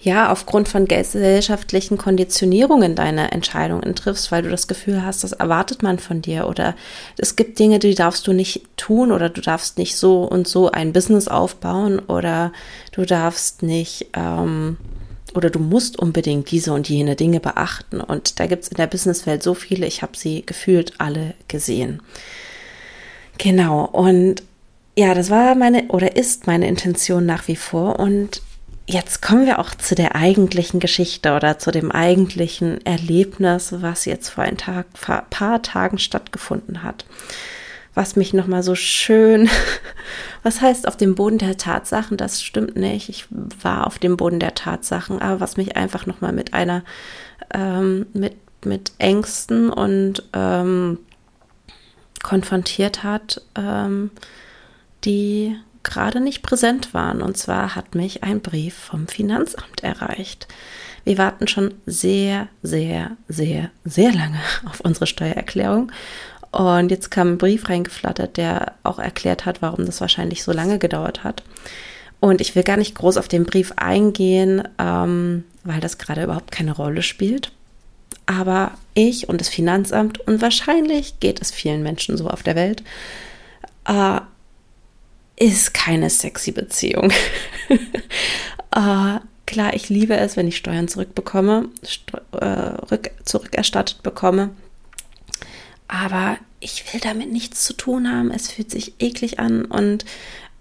ja 0.00 0.30
aufgrund 0.30 0.68
von 0.68 0.86
gesellschaftlichen 0.86 1.98
Konditionierungen 1.98 2.94
deine 2.94 3.32
Entscheidungen 3.32 3.94
triffst, 3.94 4.30
weil 4.30 4.42
du 4.42 4.50
das 4.50 4.68
Gefühl 4.68 5.04
hast, 5.04 5.24
das 5.24 5.32
erwartet 5.32 5.82
man 5.82 5.98
von 5.98 6.22
dir 6.22 6.46
oder 6.46 6.76
es 7.16 7.34
gibt 7.34 7.58
Dinge, 7.58 7.80
die 7.80 7.94
darfst 7.94 8.26
du 8.26 8.32
nicht 8.32 8.62
tun 8.76 9.10
oder 9.10 9.28
du 9.28 9.40
darfst 9.40 9.76
nicht 9.76 9.96
so 9.96 10.22
und 10.22 10.46
so 10.46 10.70
ein 10.70 10.92
Business 10.92 11.26
aufbauen 11.26 11.98
oder 11.98 12.52
du 12.92 13.04
darfst 13.04 13.62
nicht 13.62 14.06
ähm, 14.14 14.76
oder 15.34 15.50
du 15.50 15.58
musst 15.58 15.98
unbedingt 15.98 16.50
diese 16.50 16.72
und 16.72 16.88
jene 16.88 17.16
Dinge 17.16 17.40
beachten. 17.40 18.00
Und 18.00 18.40
da 18.40 18.46
gibt 18.46 18.64
es 18.64 18.68
in 18.68 18.76
der 18.76 18.86
Businesswelt 18.86 19.42
so 19.42 19.54
viele, 19.54 19.86
ich 19.86 20.02
habe 20.02 20.16
sie 20.16 20.44
gefühlt 20.46 20.94
alle 20.98 21.34
gesehen. 21.48 22.00
Genau. 23.36 23.84
Und 23.84 24.42
ja, 24.96 25.14
das 25.14 25.30
war 25.30 25.54
meine 25.54 25.88
oder 25.88 26.16
ist 26.16 26.46
meine 26.46 26.66
Intention 26.66 27.26
nach 27.26 27.46
wie 27.46 27.56
vor. 27.56 28.00
Und 28.00 28.42
jetzt 28.88 29.20
kommen 29.20 29.44
wir 29.46 29.58
auch 29.58 29.74
zu 29.74 29.94
der 29.94 30.16
eigentlichen 30.16 30.80
Geschichte 30.80 31.34
oder 31.34 31.58
zu 31.58 31.70
dem 31.70 31.92
eigentlichen 31.92 32.84
Erlebnis, 32.86 33.74
was 33.82 34.06
jetzt 34.06 34.30
vor 34.30 34.44
ein 34.44 34.56
Tag, 34.56 34.86
paar 35.30 35.62
Tagen 35.62 35.98
stattgefunden 35.98 36.82
hat. 36.82 37.04
Was 37.94 38.16
mich 38.16 38.32
nochmal 38.32 38.62
so 38.62 38.74
schön, 38.74 39.50
was 40.42 40.62
heißt 40.62 40.88
auf 40.88 40.96
dem 40.96 41.14
Boden 41.14 41.36
der 41.36 41.58
Tatsachen, 41.58 42.16
das 42.16 42.42
stimmt 42.42 42.76
nicht. 42.76 43.10
Ich 43.10 43.26
war 43.30 43.86
auf 43.86 43.98
dem 43.98 44.16
Boden 44.16 44.40
der 44.40 44.54
Tatsachen, 44.54 45.20
aber 45.20 45.40
was 45.40 45.58
mich 45.58 45.76
einfach 45.76 46.06
nochmal 46.06 46.32
mit 46.32 46.54
einer, 46.54 46.82
ähm, 47.52 48.06
mit, 48.14 48.36
mit 48.64 48.92
Ängsten 48.98 49.68
und 49.68 50.22
ähm, 50.32 50.98
konfrontiert 52.22 53.02
hat, 53.02 53.42
ähm, 53.54 54.10
die 55.04 55.56
gerade 55.88 56.20
nicht 56.20 56.42
präsent 56.42 56.94
waren. 56.94 57.22
Und 57.22 57.36
zwar 57.36 57.74
hat 57.74 57.94
mich 57.94 58.22
ein 58.22 58.40
Brief 58.40 58.74
vom 58.74 59.08
Finanzamt 59.08 59.82
erreicht. 59.82 60.46
Wir 61.04 61.18
warten 61.18 61.48
schon 61.48 61.74
sehr, 61.86 62.48
sehr, 62.62 63.16
sehr, 63.28 63.70
sehr 63.84 64.12
lange 64.12 64.40
auf 64.70 64.80
unsere 64.80 65.06
Steuererklärung. 65.06 65.90
Und 66.50 66.90
jetzt 66.90 67.10
kam 67.10 67.32
ein 67.32 67.38
Brief 67.38 67.68
reingeflattert, 67.68 68.36
der 68.36 68.74
auch 68.82 68.98
erklärt 68.98 69.44
hat, 69.44 69.60
warum 69.60 69.84
das 69.84 70.00
wahrscheinlich 70.00 70.44
so 70.44 70.52
lange 70.52 70.78
gedauert 70.78 71.24
hat. 71.24 71.42
Und 72.20 72.40
ich 72.40 72.54
will 72.56 72.62
gar 72.62 72.76
nicht 72.76 72.94
groß 72.94 73.16
auf 73.16 73.28
den 73.28 73.44
Brief 73.44 73.72
eingehen, 73.76 74.66
ähm, 74.78 75.44
weil 75.64 75.80
das 75.80 75.98
gerade 75.98 76.24
überhaupt 76.24 76.50
keine 76.50 76.72
Rolle 76.72 77.02
spielt. 77.02 77.52
Aber 78.26 78.72
ich 78.94 79.28
und 79.28 79.40
das 79.40 79.48
Finanzamt, 79.48 80.20
und 80.20 80.42
wahrscheinlich 80.42 81.20
geht 81.20 81.40
es 81.40 81.50
vielen 81.50 81.82
Menschen 81.82 82.16
so 82.16 82.28
auf 82.28 82.42
der 82.42 82.56
Welt, 82.56 82.82
äh, 83.86 84.20
ist 85.38 85.74
keine 85.74 86.10
sexy 86.10 86.52
Beziehung. 86.52 87.12
uh, 88.76 89.18
klar, 89.46 89.74
ich 89.74 89.88
liebe 89.88 90.16
es, 90.16 90.36
wenn 90.36 90.48
ich 90.48 90.56
Steuern 90.56 90.88
zurückbekomme, 90.88 91.68
äh, 92.32 92.44
rück, 92.44 93.10
zurückerstattet 93.24 94.02
bekomme. 94.02 94.50
Aber 95.86 96.36
ich 96.60 96.92
will 96.92 97.00
damit 97.00 97.32
nichts 97.32 97.64
zu 97.64 97.72
tun 97.72 98.10
haben. 98.10 98.30
Es 98.30 98.50
fühlt 98.50 98.70
sich 98.70 98.94
eklig 98.98 99.38
an 99.38 99.64
und 99.64 100.04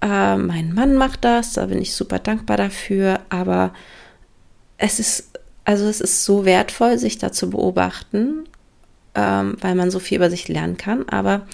äh, 0.01 0.37
mein 0.37 0.73
Mann 0.73 0.95
macht 0.95 1.25
das. 1.25 1.53
Da 1.53 1.65
bin 1.65 1.81
ich 1.81 1.93
super 1.93 2.19
dankbar 2.19 2.57
dafür. 2.57 3.21
Aber 3.29 3.73
es 4.77 4.99
ist, 4.99 5.31
also 5.65 5.85
es 5.87 6.01
ist 6.01 6.23
so 6.23 6.45
wertvoll, 6.45 6.97
sich 6.97 7.17
da 7.17 7.31
zu 7.31 7.49
beobachten, 7.49 8.47
ähm, 9.15 9.57
weil 9.59 9.75
man 9.75 9.91
so 9.91 9.99
viel 9.99 10.17
über 10.17 10.29
sich 10.29 10.47
lernen 10.47 10.77
kann. 10.77 11.09
Aber 11.09 11.47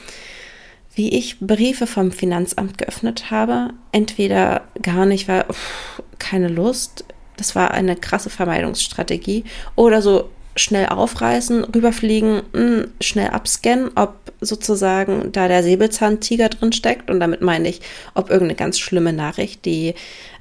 wie 0.95 1.09
ich 1.09 1.39
Briefe 1.39 1.87
vom 1.87 2.11
Finanzamt 2.11 2.77
geöffnet 2.77 3.31
habe. 3.31 3.71
Entweder 3.91 4.61
gar 4.81 5.05
nicht, 5.05 5.27
weil 5.27 5.45
uff, 5.49 6.01
keine 6.19 6.47
Lust, 6.47 7.05
das 7.37 7.55
war 7.55 7.71
eine 7.71 7.95
krasse 7.95 8.29
Vermeidungsstrategie, 8.29 9.43
oder 9.75 10.01
so 10.01 10.29
schnell 10.55 10.87
aufreißen, 10.87 11.63
rüberfliegen, 11.63 12.43
mh, 12.53 12.59
hm, 12.59 12.87
schnell 13.01 13.29
abscannen, 13.29 13.91
ob 13.95 14.15
sozusagen 14.39 15.31
da 15.31 15.47
der 15.47 15.63
Säbelzahntiger 15.63 16.49
drin 16.49 16.73
steckt. 16.73 17.09
Und 17.09 17.19
damit 17.19 17.41
meine 17.41 17.69
ich, 17.69 17.81
ob 18.13 18.29
irgendeine 18.29 18.55
ganz 18.55 18.77
schlimme 18.77 19.13
Nachricht, 19.13 19.65
die, 19.65 19.95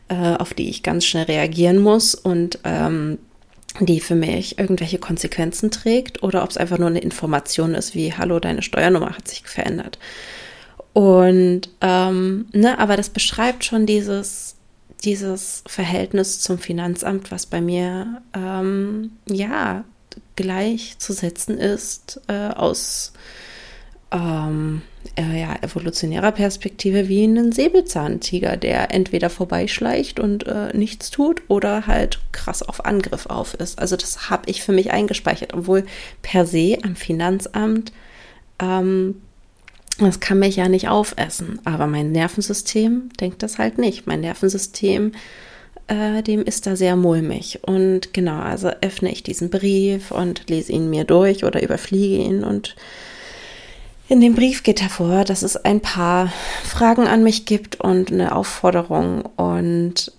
äh, 0.08 0.36
auf 0.38 0.52
die 0.52 0.68
ich 0.68 0.82
ganz 0.82 1.06
schnell 1.06 1.24
reagieren 1.24 1.78
muss 1.78 2.14
und 2.14 2.58
ähm, 2.64 3.18
die 3.80 4.00
für 4.00 4.14
mich 4.14 4.58
irgendwelche 4.58 4.98
Konsequenzen 4.98 5.70
trägt, 5.70 6.22
oder 6.22 6.42
ob 6.42 6.50
es 6.50 6.56
einfach 6.56 6.78
nur 6.78 6.88
eine 6.88 7.00
Information 7.00 7.74
ist, 7.74 7.94
wie 7.94 8.12
Hallo, 8.12 8.38
deine 8.38 8.62
Steuernummer 8.62 9.16
hat 9.16 9.28
sich 9.28 9.46
verändert. 9.46 9.98
Und 10.92 11.70
ähm, 11.80 12.46
ne, 12.52 12.78
aber 12.78 12.96
das 12.96 13.08
beschreibt 13.08 13.64
schon 13.64 13.86
dieses 13.86 14.56
dieses 15.04 15.64
Verhältnis 15.66 16.40
zum 16.40 16.58
Finanzamt, 16.58 17.32
was 17.32 17.46
bei 17.46 17.60
mir 17.60 18.22
ähm, 18.34 19.12
ja 19.26 19.84
gleichzusetzen 20.36 21.58
ist 21.58 22.20
äh, 22.28 22.48
aus 22.48 23.12
ähm, 24.12 24.82
äh, 25.16 25.40
ja, 25.40 25.56
evolutionärer 25.62 26.32
Perspektive 26.32 27.08
wie 27.08 27.24
einen 27.24 27.52
Säbelzahntiger, 27.52 28.56
der 28.56 28.92
entweder 28.92 29.30
vorbeischleicht 29.30 30.20
und 30.20 30.46
äh, 30.46 30.76
nichts 30.76 31.10
tut 31.10 31.42
oder 31.48 31.86
halt 31.86 32.20
krass 32.32 32.62
auf 32.62 32.84
Angriff 32.84 33.26
auf 33.26 33.54
ist. 33.54 33.78
Also 33.78 33.96
das 33.96 34.30
habe 34.30 34.50
ich 34.50 34.62
für 34.62 34.72
mich 34.72 34.92
eingespeichert, 34.92 35.54
obwohl 35.54 35.84
per 36.22 36.46
se 36.46 36.78
am 36.82 36.96
Finanzamt 36.96 37.92
ähm, 38.60 39.16
das 39.98 40.20
kann 40.20 40.38
mich 40.38 40.56
ja 40.56 40.68
nicht 40.68 40.88
aufessen. 40.88 41.60
Aber 41.64 41.86
mein 41.86 42.12
Nervensystem 42.12 43.10
denkt 43.20 43.42
das 43.42 43.58
halt 43.58 43.78
nicht. 43.78 44.06
Mein 44.06 44.20
Nervensystem, 44.20 45.12
äh, 45.86 46.22
dem 46.22 46.42
ist 46.42 46.66
da 46.66 46.76
sehr 46.76 46.96
mulmig. 46.96 47.60
Und 47.62 48.14
genau, 48.14 48.38
also 48.40 48.68
öffne 48.80 49.12
ich 49.12 49.22
diesen 49.22 49.50
Brief 49.50 50.10
und 50.10 50.48
lese 50.48 50.72
ihn 50.72 50.90
mir 50.90 51.04
durch 51.04 51.44
oder 51.44 51.62
überfliege 51.62 52.22
ihn. 52.22 52.42
Und 52.44 52.74
in 54.08 54.20
dem 54.20 54.34
Brief 54.34 54.62
geht 54.62 54.82
hervor, 54.82 55.24
dass 55.24 55.42
es 55.42 55.56
ein 55.56 55.80
paar 55.80 56.32
Fragen 56.64 57.06
an 57.06 57.22
mich 57.22 57.46
gibt 57.46 57.80
und 57.80 58.12
eine 58.12 58.34
Aufforderung. 58.34 59.22
Und 59.36 60.12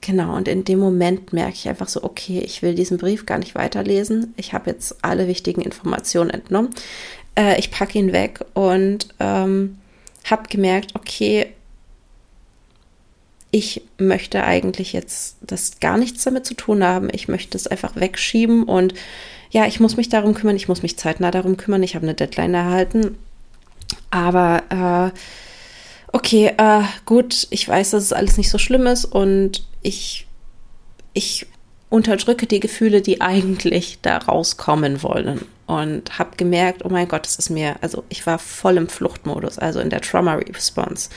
genau, 0.00 0.34
und 0.36 0.48
in 0.48 0.64
dem 0.64 0.78
Moment 0.78 1.32
merke 1.32 1.54
ich 1.54 1.68
einfach 1.68 1.88
so, 1.88 2.02
okay, 2.02 2.40
ich 2.40 2.62
will 2.62 2.74
diesen 2.74 2.98
Brief 2.98 3.26
gar 3.26 3.38
nicht 3.38 3.54
weiterlesen. 3.54 4.34
Ich 4.36 4.52
habe 4.52 4.70
jetzt 4.70 4.96
alle 5.02 5.28
wichtigen 5.28 5.60
Informationen 5.60 6.30
entnommen. 6.30 6.70
Äh, 7.36 7.58
ich 7.58 7.70
packe 7.70 7.98
ihn 7.98 8.12
weg 8.12 8.40
und 8.54 9.08
ähm, 9.20 9.78
habe 10.24 10.48
gemerkt, 10.48 10.94
okay, 10.94 11.52
ich 13.54 13.82
möchte 13.98 14.42
eigentlich 14.42 14.92
jetzt 14.92 15.36
das 15.40 15.78
gar 15.78 15.96
nichts 15.96 16.24
damit 16.24 16.44
zu 16.44 16.54
tun 16.54 16.82
haben. 16.82 17.08
Ich 17.12 17.28
möchte 17.28 17.56
es 17.56 17.68
einfach 17.68 17.94
wegschieben 17.94 18.64
und 18.64 18.94
ja, 19.52 19.64
ich 19.66 19.78
muss 19.78 19.96
mich 19.96 20.08
darum 20.08 20.34
kümmern. 20.34 20.56
Ich 20.56 20.66
muss 20.66 20.82
mich 20.82 20.98
zeitnah 20.98 21.30
darum 21.30 21.56
kümmern. 21.56 21.84
Ich 21.84 21.94
habe 21.94 22.04
eine 22.04 22.14
Deadline 22.14 22.52
erhalten. 22.52 23.16
Aber 24.10 25.12
äh, 25.14 25.18
okay, 26.10 26.52
äh, 26.58 26.82
gut, 27.06 27.46
ich 27.50 27.68
weiß, 27.68 27.90
dass 27.90 28.02
es 28.02 28.12
alles 28.12 28.38
nicht 28.38 28.50
so 28.50 28.58
schlimm 28.58 28.88
ist 28.88 29.04
und 29.04 29.64
ich, 29.82 30.26
ich 31.12 31.46
unterdrücke 31.90 32.46
die 32.46 32.58
Gefühle, 32.58 33.02
die 33.02 33.20
eigentlich 33.20 34.00
da 34.02 34.18
rauskommen 34.18 35.04
wollen. 35.04 35.42
Und 35.66 36.18
habe 36.18 36.36
gemerkt, 36.36 36.84
oh 36.84 36.88
mein 36.88 37.06
Gott, 37.06 37.24
das 37.24 37.36
ist 37.36 37.50
mir, 37.50 37.76
also 37.82 38.02
ich 38.08 38.26
war 38.26 38.40
voll 38.40 38.78
im 38.78 38.88
Fluchtmodus, 38.88 39.60
also 39.60 39.78
in 39.78 39.90
der 39.90 40.00
Trauma 40.00 40.34
Response 40.34 41.08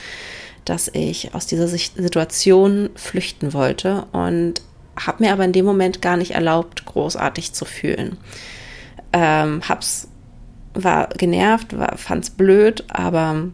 dass 0.64 0.88
ich 0.92 1.34
aus 1.34 1.46
dieser 1.46 1.68
Situation 1.68 2.90
flüchten 2.94 3.52
wollte 3.52 4.06
und 4.12 4.62
habe 4.98 5.24
mir 5.24 5.32
aber 5.32 5.44
in 5.44 5.52
dem 5.52 5.64
Moment 5.64 6.02
gar 6.02 6.16
nicht 6.16 6.32
erlaubt, 6.32 6.84
großartig 6.84 7.52
zu 7.52 7.64
fühlen. 7.64 8.16
Ähm, 9.12 9.62
hab's, 9.68 10.08
war 10.74 11.08
genervt, 11.08 11.78
war, 11.78 11.96
fand's 11.96 12.30
blöd, 12.30 12.84
aber 12.88 13.48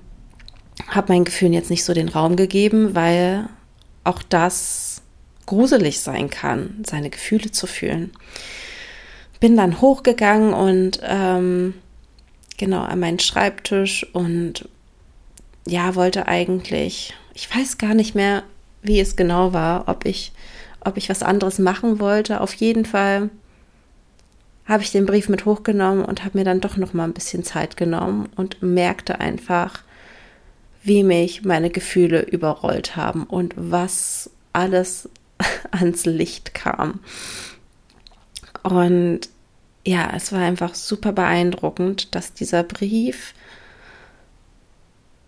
habe 0.89 1.13
meinen 1.13 1.25
Gefühlen 1.25 1.53
jetzt 1.53 1.71
nicht 1.71 1.85
so 1.85 1.95
den 1.95 2.09
Raum 2.09 2.37
gegeben, 2.37 2.95
weil 2.95 3.49
auch 4.03 4.23
das 4.23 5.03
gruselig 5.47 6.01
sein 6.01 6.31
kann, 6.31 6.83
seine 6.87 7.11
Gefühle 7.11 7.51
zu 7.51 7.67
fühlen. 7.67 8.13
Bin 9.41 9.57
dann 9.57 9.81
hochgegangen 9.81 10.55
und 10.55 11.01
ähm, 11.03 11.75
genau 12.57 12.81
an 12.83 13.01
meinen 13.01 13.19
Schreibtisch 13.19 14.07
und 14.15 14.69
ja, 15.67 15.95
wollte 15.95 16.27
eigentlich, 16.27 17.15
ich 17.35 17.55
weiß 17.55 17.79
gar 17.79 17.95
nicht 17.95 18.15
mehr, 18.15 18.43
wie 18.83 19.01
es 19.01 19.17
genau 19.17 19.53
war, 19.53 19.89
ob 19.89 20.05
ich, 20.05 20.33
ob 20.81 20.97
ich 20.97 21.09
was 21.09 21.23
anderes 21.23 21.59
machen 21.59 22.01
wollte. 22.01 22.41
Auf 22.41 22.53
jeden 22.55 22.85
Fall 22.85 23.31
habe 24.67 24.83
ich 24.83 24.93
den 24.93 25.07
Brief 25.07 25.29
mit 25.29 25.45
hochgenommen 25.45 26.05
und 26.05 26.25
habe 26.25 26.39
mir 26.39 26.45
dann 26.45 26.61
doch 26.61 26.77
noch 26.77 26.93
mal 26.93 27.05
ein 27.05 27.13
bisschen 27.13 27.45
Zeit 27.45 27.77
genommen 27.77 28.29
und 28.37 28.63
merkte 28.63 29.21
einfach, 29.21 29.83
wie 30.83 31.03
mich 31.03 31.45
meine 31.45 31.71
Gefühle 31.71 32.21
überrollt 32.23 32.97
haben 32.97 33.25
und 33.25 33.55
was 33.57 34.31
alles 34.53 35.09
ans 35.71 36.05
Licht 36.05 36.55
kam. 36.55 37.01
Und 38.63 39.29
ja, 39.87 40.11
es 40.15 40.33
war 40.33 40.41
einfach 40.41 40.75
super 40.75 41.13
beeindruckend, 41.13 42.15
dass 42.15 42.33
dieser 42.33 42.63
Brief 42.63 43.35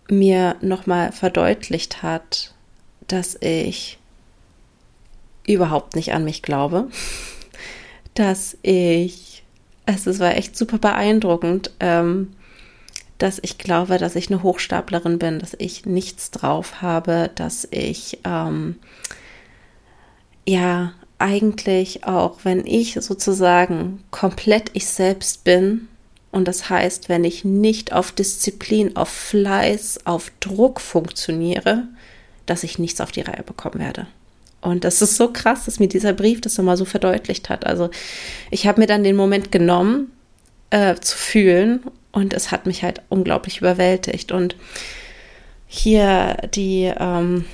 mir 0.09 0.57
nochmal 0.61 1.13
verdeutlicht 1.13 2.03
hat, 2.03 2.55
dass 3.09 3.37
ich 3.41 3.99
überhaupt 5.47 5.97
nicht 5.97 6.13
an 6.13 6.25
mich 6.25 6.43
glaube, 6.43 6.89
dass 8.15 8.57
ich, 8.63 9.45
es 9.87 10.19
war 10.19 10.37
echt 10.37 10.57
super 10.57 10.79
beeindruckend, 10.79 11.71
ähm, 11.81 12.33
dass 13.19 13.39
ich 13.43 13.59
glaube, 13.59 13.99
dass 13.99 14.17
ich 14.17 14.31
eine 14.31 14.43
Hochstaplerin 14.43 15.19
bin, 15.19 15.39
dass 15.39 15.55
ich 15.59 15.87
nichts 15.87 16.31
drauf 16.31 16.83
habe, 16.83 17.31
dass 17.35 17.67
ich 17.71 18.19
ähm, 18.25 18.77
ja 20.47 20.93
eigentlich 21.19 22.05
auch, 22.05 22.41
wenn 22.43 22.67
ich 22.67 22.95
sozusagen 23.01 24.03
komplett 24.11 24.71
ich 24.75 24.87
selbst 24.87 25.45
bin, 25.45 25.89
und 26.37 26.47
das 26.47 26.69
heißt, 26.69 27.09
wenn 27.09 27.25
ich 27.25 27.47
nicht 27.47 27.95
auf 27.95 28.13
Disziplin, 28.13 28.95
auf 28.95 29.09
Fleiß, 29.09 30.01
auf 30.05 30.31
Druck 30.41 30.83
funktioniere, 30.83 31.85
dass 32.45 32.63
ich 32.63 32.79
nichts 32.79 33.01
auf 33.01 33.11
die 33.11 33.23
Reihe 33.23 33.43
bekommen 33.43 33.79
werde. 33.79 34.07
Und 34.61 34.85
das 34.85 35.01
ist 35.01 35.17
so 35.17 35.33
krass, 35.33 35.65
dass 35.65 35.81
mir 35.81 35.89
dieser 35.89 36.13
Brief 36.13 36.43
das 36.43 36.59
nochmal 36.59 36.77
so 36.77 36.85
verdeutlicht 36.85 37.49
hat. 37.49 37.65
Also 37.65 37.89
ich 38.51 38.67
habe 38.67 38.83
mir 38.83 38.87
dann 38.87 39.03
den 39.03 39.17
Moment 39.17 39.51
genommen, 39.51 40.13
äh, 40.69 40.97
zu 40.97 41.17
fühlen 41.17 41.81
und 42.13 42.35
es 42.35 42.51
hat 42.51 42.67
mich 42.67 42.83
halt 42.83 43.01
unglaublich 43.09 43.63
überwältigt. 43.63 44.31
Und 44.31 44.57
hier 45.67 46.37
die, 46.55 46.93
ähm, 46.99 47.47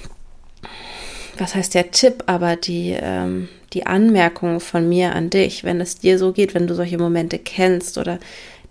was 1.38 1.54
heißt 1.54 1.76
der 1.76 1.92
Tipp, 1.92 2.24
aber 2.26 2.56
die, 2.56 2.96
ähm, 3.00 3.48
die 3.74 3.86
Anmerkung 3.86 4.58
von 4.58 4.88
mir 4.88 5.14
an 5.14 5.30
dich, 5.30 5.62
wenn 5.64 5.80
es 5.80 5.98
dir 5.98 6.18
so 6.18 6.32
geht, 6.32 6.52
wenn 6.54 6.66
du 6.66 6.74
solche 6.74 6.98
Momente 6.98 7.38
kennst 7.38 7.96
oder 7.96 8.18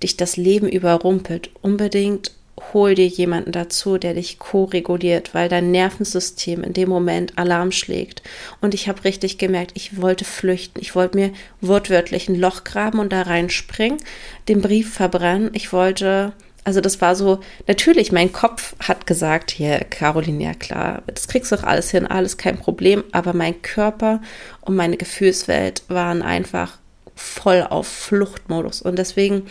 dich 0.04 0.18
das 0.18 0.38
Leben 0.38 0.68
überrumpelt, 0.68 1.50
unbedingt 1.62 2.32
hol 2.74 2.96
dir 2.96 3.08
jemanden 3.08 3.52
dazu, 3.52 3.98
der 3.98 4.14
dich 4.14 4.40
co-reguliert, 4.40 5.34
weil 5.34 5.50
dein 5.50 5.72
Nervensystem 5.72 6.64
in 6.64 6.74
dem 6.74 6.90
Moment 6.90 7.38
Alarm 7.38 7.72
schlägt. 7.72 8.22
Und 8.62 8.74
ich 8.74 8.88
habe 8.88 9.04
richtig 9.04 9.38
gemerkt, 9.38 9.72
ich 9.76 10.00
wollte 10.02 10.26
flüchten. 10.26 10.80
Ich 10.82 10.96
wollte 10.96 11.18
mir 11.18 11.32
wortwörtlich 11.60 12.30
ein 12.30 12.40
Loch 12.40 12.64
graben 12.64 13.00
und 13.00 13.12
da 13.12 13.24
reinspringen, 13.24 14.00
den 14.48 14.62
Brief 14.62 14.94
verbrennen. 14.94 15.50
Ich 15.54 15.74
wollte, 15.74 16.34
also 16.64 16.82
das 16.82 17.02
war 17.02 17.16
so, 17.16 17.40
natürlich, 17.68 18.12
mein 18.12 18.32
Kopf 18.32 18.76
hat 18.80 19.08
gesagt, 19.08 19.52
hier, 19.52 19.80
Caroline, 19.80 20.44
ja 20.44 20.54
klar, 20.54 21.04
das 21.08 21.28
kriegst 21.28 21.52
du 21.52 21.56
doch 21.56 21.64
alles 21.64 21.92
hin, 21.92 22.06
alles 22.08 22.38
kein 22.38 22.58
Problem. 22.58 23.04
Aber 23.12 23.34
mein 23.34 23.62
Körper 23.62 24.22
und 24.62 24.76
meine 24.76 24.98
Gefühlswelt 24.98 25.84
waren 25.88 26.22
einfach 26.22 26.78
voll 27.16 27.66
auf 27.70 27.88
Fluchtmodus. 27.88 28.82
Und 28.82 28.98
deswegen 28.98 29.48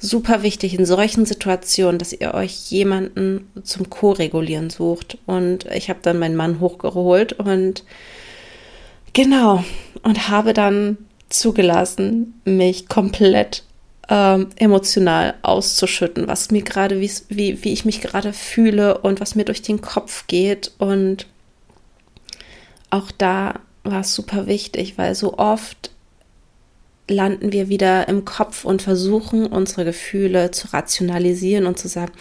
super 0.00 0.42
wichtig 0.42 0.76
in 0.76 0.86
solchen 0.86 1.26
Situationen, 1.26 1.98
dass 1.98 2.12
ihr 2.12 2.34
euch 2.34 2.70
jemanden 2.70 3.48
zum 3.62 3.90
Co-Regulieren 3.90 4.70
sucht. 4.70 5.18
Und 5.26 5.66
ich 5.66 5.90
habe 5.90 6.00
dann 6.02 6.18
meinen 6.18 6.36
Mann 6.36 6.58
hochgeholt 6.58 7.34
und 7.34 7.84
genau, 9.12 9.62
und 10.02 10.28
habe 10.28 10.54
dann 10.54 10.96
zugelassen, 11.28 12.40
mich 12.44 12.88
komplett 12.88 13.62
ähm, 14.08 14.48
emotional 14.56 15.34
auszuschütten, 15.42 16.26
was 16.26 16.50
mir 16.50 16.62
gerade, 16.62 17.00
wie, 17.00 17.12
wie 17.28 17.72
ich 17.72 17.84
mich 17.84 18.00
gerade 18.00 18.32
fühle 18.32 18.98
und 18.98 19.20
was 19.20 19.34
mir 19.34 19.44
durch 19.44 19.62
den 19.62 19.82
Kopf 19.82 20.26
geht. 20.26 20.72
Und 20.78 21.26
auch 22.88 23.10
da 23.12 23.60
war 23.84 24.00
es 24.00 24.14
super 24.14 24.46
wichtig, 24.46 24.98
weil 24.98 25.14
so 25.14 25.38
oft 25.38 25.90
landen 27.10 27.52
wir 27.52 27.68
wieder 27.68 28.08
im 28.08 28.24
Kopf 28.24 28.64
und 28.64 28.82
versuchen 28.82 29.46
unsere 29.46 29.84
Gefühle 29.84 30.50
zu 30.50 30.72
rationalisieren 30.72 31.66
und 31.66 31.78
zu 31.78 31.88
sagen, 31.88 32.12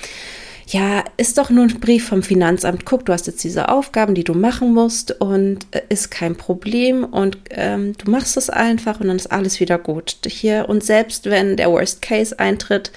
ja, 0.71 1.03
ist 1.17 1.37
doch 1.39 1.49
nur 1.49 1.63
ein 1.63 1.79
Brief 1.79 2.07
vom 2.07 2.21
Finanzamt. 2.21 2.85
Guck, 2.85 3.05
du 3.05 3.13
hast 3.13 3.25
jetzt 3.25 3.43
diese 3.43 3.69
Aufgaben, 3.69 4.13
die 4.13 4.23
du 4.23 4.35
machen 4.35 4.73
musst 4.73 5.19
und 5.19 5.65
äh, 5.71 5.81
ist 5.89 6.11
kein 6.11 6.35
Problem 6.35 7.03
und 7.03 7.37
ähm, 7.49 7.93
du 7.97 8.11
machst 8.11 8.37
es 8.37 8.51
einfach 8.51 8.99
und 8.99 9.07
dann 9.07 9.15
ist 9.15 9.31
alles 9.31 9.59
wieder 9.59 9.79
gut. 9.79 10.17
Hier 10.27 10.69
und 10.69 10.83
selbst 10.83 11.25
wenn 11.25 11.57
der 11.57 11.71
Worst 11.71 12.03
Case 12.03 12.37
eintritt, 12.37 12.91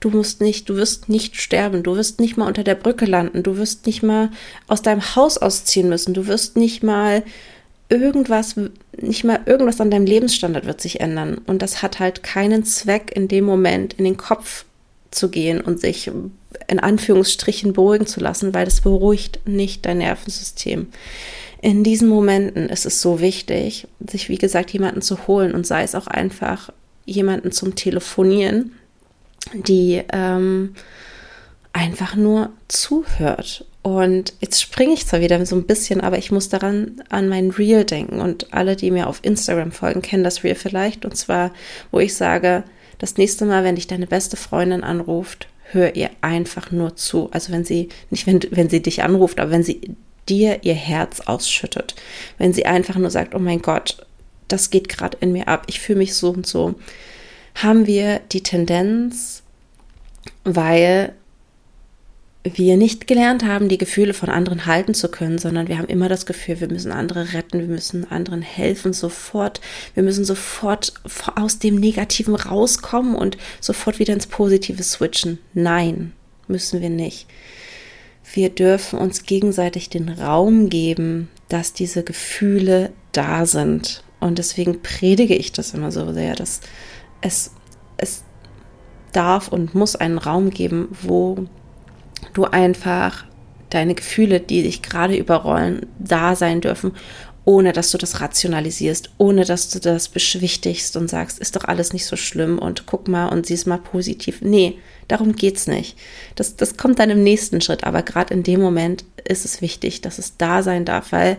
du 0.00 0.08
musst 0.08 0.40
nicht, 0.40 0.68
du 0.70 0.76
wirst 0.76 1.10
nicht 1.10 1.36
sterben, 1.36 1.82
du 1.82 1.94
wirst 1.94 2.20
nicht 2.20 2.38
mal 2.38 2.46
unter 2.46 2.64
der 2.64 2.74
Brücke 2.74 3.04
landen, 3.04 3.42
du 3.42 3.58
wirst 3.58 3.84
nicht 3.86 4.02
mal 4.02 4.30
aus 4.66 4.80
deinem 4.80 5.14
Haus 5.14 5.36
ausziehen 5.36 5.90
müssen, 5.90 6.14
du 6.14 6.26
wirst 6.26 6.56
nicht 6.56 6.82
mal 6.82 7.22
irgendwas, 7.90 8.54
nicht 8.96 9.24
mal 9.24 9.40
irgendwas 9.46 9.80
an 9.80 9.90
deinem 9.90 10.06
Lebensstandard 10.06 10.66
wird 10.66 10.80
sich 10.80 11.00
ändern. 11.00 11.38
Und 11.46 11.60
das 11.60 11.82
hat 11.82 11.98
halt 11.98 12.22
keinen 12.22 12.64
Zweck, 12.64 13.12
in 13.14 13.28
dem 13.28 13.44
Moment 13.44 13.94
in 13.94 14.04
den 14.04 14.16
Kopf 14.16 14.64
zu 15.10 15.28
gehen 15.28 15.60
und 15.60 15.80
sich 15.80 16.10
in 16.68 16.78
Anführungsstrichen 16.78 17.72
beruhigen 17.72 18.06
zu 18.06 18.20
lassen, 18.20 18.54
weil 18.54 18.64
das 18.64 18.80
beruhigt 18.80 19.40
nicht 19.44 19.84
dein 19.84 19.98
Nervensystem. 19.98 20.86
In 21.62 21.84
diesen 21.84 22.08
Momenten 22.08 22.68
ist 22.68 22.86
es 22.86 23.02
so 23.02 23.20
wichtig, 23.20 23.86
sich, 24.08 24.28
wie 24.28 24.38
gesagt, 24.38 24.70
jemanden 24.70 25.02
zu 25.02 25.26
holen 25.26 25.52
und 25.52 25.66
sei 25.66 25.82
es 25.82 25.94
auch 25.94 26.06
einfach 26.06 26.72
jemanden 27.04 27.52
zum 27.52 27.74
Telefonieren, 27.74 28.72
die 29.52 30.02
ähm, 30.12 30.74
einfach 31.72 32.16
nur 32.16 32.50
zuhört 32.68 33.64
und 33.82 34.34
jetzt 34.40 34.60
springe 34.60 34.92
ich 34.92 35.06
zwar 35.06 35.20
wieder 35.20 35.44
so 35.46 35.56
ein 35.56 35.64
bisschen, 35.64 36.02
aber 36.02 36.18
ich 36.18 36.30
muss 36.30 36.50
daran 36.50 37.02
an 37.08 37.28
mein 37.28 37.50
Reel 37.50 37.84
denken. 37.84 38.20
Und 38.20 38.52
alle, 38.52 38.76
die 38.76 38.90
mir 38.90 39.06
auf 39.06 39.20
Instagram 39.22 39.72
folgen, 39.72 40.02
kennen 40.02 40.24
das 40.24 40.44
Reel 40.44 40.54
vielleicht. 40.54 41.04
Und 41.04 41.16
zwar, 41.16 41.52
wo 41.90 41.98
ich 41.98 42.14
sage, 42.14 42.64
das 42.98 43.16
nächste 43.16 43.46
Mal, 43.46 43.64
wenn 43.64 43.76
dich 43.76 43.86
deine 43.86 44.06
beste 44.06 44.36
Freundin 44.36 44.84
anruft, 44.84 45.48
hör 45.72 45.96
ihr 45.96 46.10
einfach 46.20 46.70
nur 46.70 46.96
zu. 46.96 47.30
Also 47.32 47.52
wenn 47.52 47.64
sie, 47.64 47.88
nicht 48.10 48.26
wenn, 48.26 48.40
wenn 48.50 48.68
sie 48.68 48.82
dich 48.82 49.02
anruft, 49.02 49.40
aber 49.40 49.50
wenn 49.50 49.62
sie 49.62 49.80
dir 50.28 50.58
ihr 50.62 50.74
Herz 50.74 51.20
ausschüttet. 51.20 51.94
Wenn 52.36 52.52
sie 52.52 52.66
einfach 52.66 52.96
nur 52.96 53.10
sagt, 53.10 53.34
oh 53.34 53.38
mein 53.38 53.62
Gott, 53.62 54.04
das 54.48 54.68
geht 54.68 54.90
gerade 54.90 55.16
in 55.20 55.32
mir 55.32 55.48
ab, 55.48 55.64
ich 55.68 55.80
fühle 55.80 56.00
mich 56.00 56.14
so 56.14 56.30
und 56.30 56.46
so, 56.46 56.74
haben 57.54 57.86
wir 57.86 58.20
die 58.30 58.42
Tendenz, 58.42 59.42
weil 60.44 61.14
wir 62.42 62.78
nicht 62.78 63.06
gelernt 63.06 63.44
haben, 63.44 63.68
die 63.68 63.76
Gefühle 63.76 64.14
von 64.14 64.30
anderen 64.30 64.64
halten 64.64 64.94
zu 64.94 65.10
können, 65.10 65.38
sondern 65.38 65.68
wir 65.68 65.76
haben 65.76 65.88
immer 65.88 66.08
das 66.08 66.24
Gefühl, 66.24 66.60
wir 66.60 66.68
müssen 66.68 66.90
andere 66.90 67.34
retten, 67.34 67.60
wir 67.60 67.66
müssen 67.66 68.10
anderen 68.10 68.40
helfen, 68.40 68.94
sofort, 68.94 69.60
wir 69.94 70.02
müssen 70.02 70.24
sofort 70.24 70.94
aus 71.36 71.58
dem 71.58 71.74
Negativen 71.74 72.34
rauskommen 72.34 73.14
und 73.14 73.36
sofort 73.60 73.98
wieder 73.98 74.14
ins 74.14 74.26
Positive 74.26 74.82
switchen. 74.82 75.38
Nein, 75.52 76.12
müssen 76.48 76.80
wir 76.80 76.90
nicht. 76.90 77.26
Wir 78.32 78.48
dürfen 78.48 78.98
uns 78.98 79.24
gegenseitig 79.24 79.90
den 79.90 80.08
Raum 80.08 80.70
geben, 80.70 81.28
dass 81.48 81.74
diese 81.74 82.04
Gefühle 82.04 82.90
da 83.12 83.44
sind. 83.44 84.02
Und 84.18 84.38
deswegen 84.38 84.82
predige 84.82 85.34
ich 85.34 85.52
das 85.52 85.74
immer 85.74 85.92
so 85.92 86.12
sehr, 86.12 86.36
dass 86.36 86.60
es, 87.20 87.52
es 87.96 88.22
darf 89.12 89.48
und 89.48 89.74
muss 89.74 89.96
einen 89.96 90.18
Raum 90.18 90.50
geben, 90.50 90.88
wo 91.02 91.46
du 92.32 92.44
einfach 92.44 93.24
deine 93.70 93.94
Gefühle, 93.94 94.40
die 94.40 94.62
dich 94.62 94.82
gerade 94.82 95.16
überrollen, 95.16 95.86
da 95.98 96.34
sein 96.34 96.60
dürfen, 96.60 96.92
ohne 97.44 97.72
dass 97.72 97.90
du 97.90 97.98
das 97.98 98.20
rationalisierst, 98.20 99.10
ohne 99.18 99.44
dass 99.44 99.70
du 99.70 99.80
das 99.80 100.08
beschwichtigst 100.08 100.96
und 100.96 101.08
sagst, 101.08 101.38
ist 101.38 101.56
doch 101.56 101.64
alles 101.64 101.92
nicht 101.92 102.06
so 102.06 102.16
schlimm 102.16 102.58
und 102.58 102.86
guck 102.86 103.08
mal 103.08 103.26
und 103.26 103.46
siehst 103.46 103.66
mal 103.66 103.78
positiv. 103.78 104.42
Nee, 104.42 104.78
darum 105.08 105.34
geht's 105.34 105.66
nicht. 105.66 105.96
Das, 106.34 106.56
das 106.56 106.76
kommt 106.76 106.98
dann 106.98 107.10
im 107.10 107.22
nächsten 107.22 107.60
Schritt, 107.60 107.84
aber 107.84 108.02
gerade 108.02 108.34
in 108.34 108.42
dem 108.42 108.60
Moment 108.60 109.04
ist 109.26 109.44
es 109.44 109.62
wichtig, 109.62 110.00
dass 110.00 110.18
es 110.18 110.36
da 110.36 110.62
sein 110.62 110.84
darf, 110.84 111.12
weil 111.12 111.38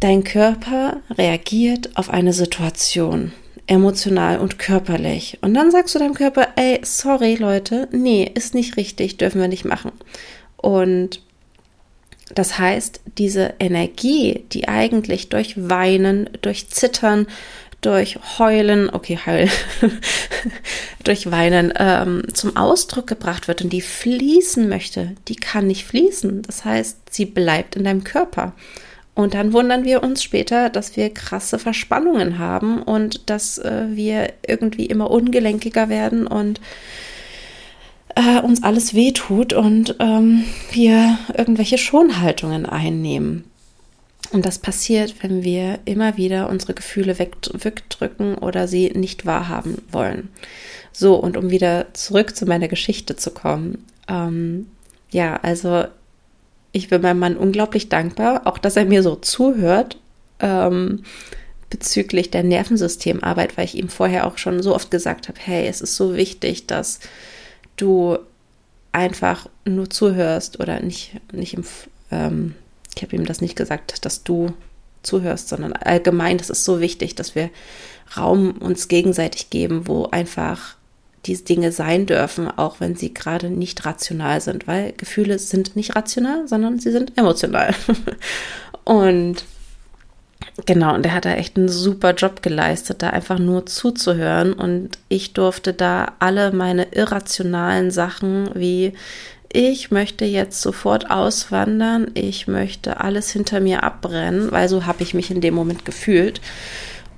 dein 0.00 0.24
Körper 0.24 1.00
reagiert 1.10 1.96
auf 1.96 2.10
eine 2.10 2.32
Situation 2.32 3.32
emotional 3.66 4.38
und 4.38 4.58
körperlich. 4.58 5.38
Und 5.40 5.54
dann 5.54 5.70
sagst 5.70 5.94
du 5.94 5.98
deinem 5.98 6.14
Körper, 6.14 6.48
ey, 6.56 6.80
sorry 6.82 7.36
Leute, 7.36 7.88
nee, 7.92 8.30
ist 8.34 8.54
nicht 8.54 8.76
richtig, 8.76 9.16
dürfen 9.16 9.40
wir 9.40 9.48
nicht 9.48 9.64
machen. 9.64 9.92
Und 10.56 11.20
das 12.34 12.58
heißt, 12.58 13.00
diese 13.18 13.54
Energie, 13.58 14.44
die 14.52 14.68
eigentlich 14.68 15.28
durch 15.28 15.54
Weinen, 15.68 16.30
durch 16.40 16.68
Zittern, 16.68 17.26
durch 17.82 18.18
Heulen, 18.38 18.88
okay, 18.90 19.18
Heulen, 19.26 19.50
durch 21.04 21.30
Weinen 21.30 21.72
ähm, 21.76 22.22
zum 22.32 22.56
Ausdruck 22.56 23.06
gebracht 23.06 23.48
wird 23.48 23.60
und 23.62 23.70
die 23.70 23.80
fließen 23.80 24.68
möchte, 24.68 25.12
die 25.28 25.36
kann 25.36 25.66
nicht 25.66 25.84
fließen. 25.84 26.42
Das 26.42 26.64
heißt, 26.64 26.98
sie 27.10 27.26
bleibt 27.26 27.76
in 27.76 27.84
deinem 27.84 28.04
Körper. 28.04 28.52
Und 29.14 29.34
dann 29.34 29.52
wundern 29.52 29.84
wir 29.84 30.02
uns 30.02 30.22
später, 30.22 30.70
dass 30.70 30.96
wir 30.96 31.12
krasse 31.12 31.58
Verspannungen 31.58 32.38
haben 32.38 32.82
und 32.82 33.28
dass 33.28 33.58
äh, 33.58 33.88
wir 33.90 34.32
irgendwie 34.46 34.86
immer 34.86 35.10
ungelenkiger 35.10 35.88
werden 35.90 36.26
und 36.26 36.60
äh, 38.14 38.40
uns 38.40 38.62
alles 38.62 38.94
wehtut 38.94 39.52
und 39.52 39.96
ähm, 39.98 40.44
wir 40.70 41.18
irgendwelche 41.36 41.78
Schonhaltungen 41.78 42.64
einnehmen. 42.64 43.44
Und 44.32 44.46
das 44.46 44.58
passiert, 44.58 45.22
wenn 45.22 45.44
wir 45.44 45.80
immer 45.84 46.16
wieder 46.16 46.48
unsere 46.48 46.72
Gefühle 46.72 47.18
wegdrücken 47.18 48.36
oder 48.36 48.66
sie 48.66 48.90
nicht 48.94 49.26
wahrhaben 49.26 49.82
wollen. 49.90 50.30
So, 50.90 51.16
und 51.16 51.36
um 51.36 51.50
wieder 51.50 51.92
zurück 51.92 52.34
zu 52.34 52.46
meiner 52.46 52.68
Geschichte 52.68 53.16
zu 53.16 53.30
kommen. 53.30 53.84
Ähm, 54.08 54.68
ja, 55.10 55.36
also 55.42 55.84
ich 56.72 56.88
bin 56.88 57.02
meinem 57.02 57.18
Mann 57.18 57.36
unglaublich 57.36 57.88
dankbar, 57.88 58.46
auch 58.46 58.58
dass 58.58 58.76
er 58.76 58.86
mir 58.86 59.02
so 59.02 59.14
zuhört 59.16 59.98
ähm, 60.40 61.04
bezüglich 61.70 62.30
der 62.30 62.42
Nervensystemarbeit, 62.42 63.56
weil 63.56 63.66
ich 63.66 63.76
ihm 63.76 63.88
vorher 63.88 64.26
auch 64.26 64.38
schon 64.38 64.62
so 64.62 64.74
oft 64.74 64.90
gesagt 64.90 65.28
habe, 65.28 65.38
hey, 65.40 65.66
es 65.66 65.80
ist 65.80 65.96
so 65.96 66.16
wichtig, 66.16 66.66
dass 66.66 67.00
du 67.76 68.18
einfach 68.92 69.48
nur 69.64 69.88
zuhörst 69.88 70.60
oder 70.60 70.80
nicht, 70.80 71.18
nicht 71.32 71.54
im, 71.54 71.64
ähm, 72.10 72.54
ich 72.94 73.02
habe 73.02 73.16
ihm 73.16 73.24
das 73.24 73.40
nicht 73.40 73.56
gesagt, 73.56 74.04
dass 74.04 74.22
du 74.22 74.52
zuhörst, 75.02 75.48
sondern 75.48 75.72
allgemein, 75.72 76.38
das 76.38 76.50
ist 76.50 76.64
so 76.64 76.80
wichtig, 76.80 77.14
dass 77.14 77.34
wir 77.34 77.50
Raum 78.16 78.52
uns 78.52 78.88
gegenseitig 78.88 79.50
geben, 79.50 79.88
wo 79.88 80.06
einfach 80.06 80.76
diese 81.26 81.44
Dinge 81.44 81.72
sein 81.72 82.06
dürfen, 82.06 82.48
auch 82.48 82.80
wenn 82.80 82.96
sie 82.96 83.14
gerade 83.14 83.48
nicht 83.50 83.84
rational 83.84 84.40
sind, 84.40 84.66
weil 84.66 84.92
Gefühle 84.92 85.38
sind 85.38 85.76
nicht 85.76 85.94
rational, 85.94 86.48
sondern 86.48 86.78
sie 86.78 86.90
sind 86.90 87.16
emotional. 87.16 87.74
und 88.84 89.44
genau, 90.66 90.94
und 90.94 91.06
er 91.06 91.14
hat 91.14 91.24
da 91.24 91.34
echt 91.34 91.56
einen 91.56 91.68
super 91.68 92.14
Job 92.14 92.42
geleistet, 92.42 93.02
da 93.02 93.10
einfach 93.10 93.38
nur 93.38 93.66
zuzuhören. 93.66 94.52
Und 94.52 94.90
ich 95.08 95.32
durfte 95.32 95.72
da 95.72 96.12
alle 96.18 96.52
meine 96.52 96.92
irrationalen 96.92 97.90
Sachen 97.90 98.50
wie 98.54 98.92
ich 99.54 99.90
möchte 99.90 100.24
jetzt 100.24 100.62
sofort 100.62 101.10
auswandern, 101.10 102.10
ich 102.14 102.48
möchte 102.48 103.00
alles 103.00 103.30
hinter 103.30 103.60
mir 103.60 103.82
abbrennen, 103.82 104.50
weil 104.50 104.66
so 104.68 104.86
habe 104.86 105.02
ich 105.02 105.12
mich 105.12 105.30
in 105.30 105.42
dem 105.42 105.52
Moment 105.52 105.84
gefühlt. 105.84 106.40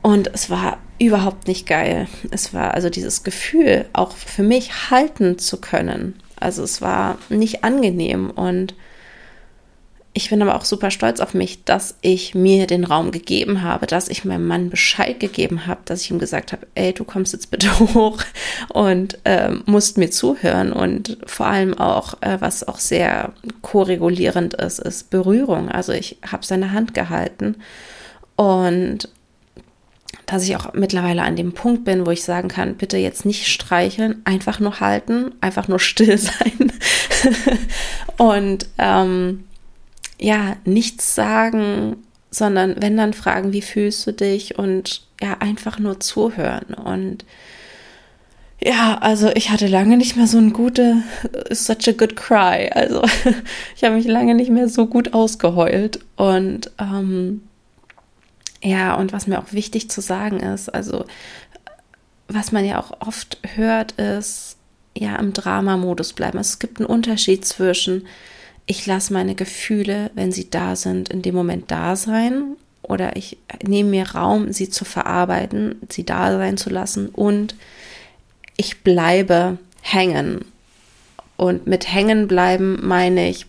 Und 0.03 0.31
es 0.35 0.51
war 0.51 0.79
überhaupt 0.99 1.49
nicht 1.49 1.67
geil. 1.67 2.09
Es 2.31 2.55
war 2.55 2.75
also 2.75 2.91
dieses 2.91 3.25
Gefühl, 3.25 3.87
auch 3.93 4.13
für 4.13 4.43
mich 4.43 4.91
halten 4.91 5.39
zu 5.39 5.61
können. 5.61 6.15
Also 6.39 6.63
es 6.63 6.81
war 6.81 7.19
nicht 7.29 7.65
angenehm 7.65 8.31
und 8.31 8.75
ich 10.17 10.31
bin 10.31 10.41
aber 10.43 10.55
auch 10.55 10.65
super 10.65 10.93
stolz 10.93 11.19
auf 11.19 11.35
mich, 11.35 11.65
dass 11.65 11.97
ich 12.01 12.37
mir 12.37 12.69
den 12.69 12.85
Raum 12.85 13.11
gegeben 13.11 13.63
habe, 13.63 13.87
dass 13.87 14.09
ich 14.09 14.25
meinem 14.25 14.47
Mann 14.47 14.71
Bescheid 14.71 15.19
gegeben 15.19 15.67
habe, 15.67 15.81
dass 15.87 16.03
ich 16.03 16.11
ihm 16.13 16.21
gesagt 16.21 16.53
habe, 16.53 16.69
ey, 16.77 16.93
du 16.93 17.03
kommst 17.03 17.33
jetzt 17.33 17.51
bitte 17.51 17.77
hoch 17.95 18.19
und 18.69 19.19
äh, 19.25 19.51
musst 19.67 19.99
mir 19.99 20.13
zuhören. 20.13 20.73
Und 20.73 21.19
vor 21.27 21.47
allem 21.47 21.77
auch, 21.77 22.15
äh, 22.23 22.41
was 22.41 22.67
auch 22.67 22.79
sehr 22.79 23.33
koregulierend 23.63 24.55
ist, 24.55 24.79
ist 24.79 25.11
Berührung. 25.11 25.69
Also 25.69 25.93
ich 25.93 26.19
habe 26.25 26.47
seine 26.47 26.71
Hand 26.71 26.95
gehalten 26.95 27.57
und 28.37 29.09
dass 30.27 30.45
ich 30.45 30.57
auch 30.57 30.73
mittlerweile 30.75 31.23
an 31.23 31.37
dem 31.37 31.53
Punkt 31.53 31.85
bin, 31.85 32.07
wo 32.07 32.11
ich 32.11 32.23
sagen 32.23 32.49
kann, 32.49 32.77
bitte 32.77 32.97
jetzt 32.97 33.25
nicht 33.25 33.47
streicheln, 33.47 34.23
einfach 34.25 34.61
nur 34.61 34.81
halten, 34.81 35.33
einfach 35.41 35.69
nur 35.69 35.79
still 35.79 36.19
sein. 36.19 36.73
Und 38.17 38.67
ähm, 38.79 39.45
ja, 40.21 40.57
nichts 40.65 41.15
sagen, 41.15 41.97
sondern 42.31 42.77
wenn 42.81 42.97
dann 42.97 43.13
fragen, 43.13 43.53
wie 43.53 43.63
fühlst 43.63 44.07
du 44.07 44.13
dich? 44.13 44.59
Und 44.59 45.03
ja, 45.21 45.37
einfach 45.41 45.79
nur 45.79 46.01
zuhören. 46.01 46.75
Und 46.75 47.25
ja, 48.61 48.99
also 49.01 49.31
ich 49.35 49.51
hatte 49.51 49.67
lange 49.67 49.97
nicht 49.97 50.17
mehr 50.17 50.27
so 50.27 50.39
ein 50.39 50.53
gute, 50.53 50.97
such 51.51 51.89
a 51.89 51.93
good 51.93 52.17
cry. 52.17 52.71
Also 52.73 53.03
ich 53.77 53.85
habe 53.85 53.97
mich 53.97 54.07
lange 54.07 54.35
nicht 54.35 54.51
mehr 54.51 54.69
so 54.69 54.87
gut 54.87 55.15
ausgeheult. 55.15 56.01
Und 56.17 56.71
ähm, 56.79 57.43
ja, 58.65 58.95
und 58.95 59.13
was 59.13 59.27
mir 59.27 59.39
auch 59.39 59.53
wichtig 59.53 59.91
zu 59.91 60.01
sagen 60.01 60.41
ist, 60.41 60.71
also 60.71 61.05
was 62.29 62.51
man 62.51 62.65
ja 62.65 62.81
auch 62.81 63.01
oft 63.07 63.39
hört, 63.55 63.93
ist, 63.93 64.57
ja, 64.97 65.17
im 65.17 65.35
Dramamodus 65.35 66.15
bleiben. 66.15 66.39
Es 66.39 66.59
gibt 66.59 66.79
einen 66.79 66.87
Unterschied 66.87 67.45
zwischen, 67.45 68.07
ich 68.65 68.87
lasse 68.87 69.13
meine 69.13 69.35
Gefühle, 69.35 70.11
wenn 70.15 70.33
sie 70.33 70.49
da 70.49 70.77
sind, 70.77 71.11
in 71.11 71.21
dem 71.21 71.35
Moment 71.35 71.71
da 71.71 71.95
sein 71.95 72.57
oder 72.81 73.17
ich 73.17 73.37
nehme 73.63 73.91
mir 73.91 74.11
Raum, 74.13 74.53
sie 74.53 74.71
zu 74.71 74.87
verarbeiten, 74.87 75.81
sie 75.91 76.07
da 76.07 76.35
sein 76.39 76.57
zu 76.57 76.71
lassen 76.71 77.11
und 77.11 77.55
ich 78.57 78.83
bleibe 78.83 79.59
hängen. 79.83 80.47
Und 81.37 81.67
mit 81.67 81.93
hängen 81.93 82.29
bleiben 82.29 82.79
meine 82.83 83.29
ich, 83.29 83.47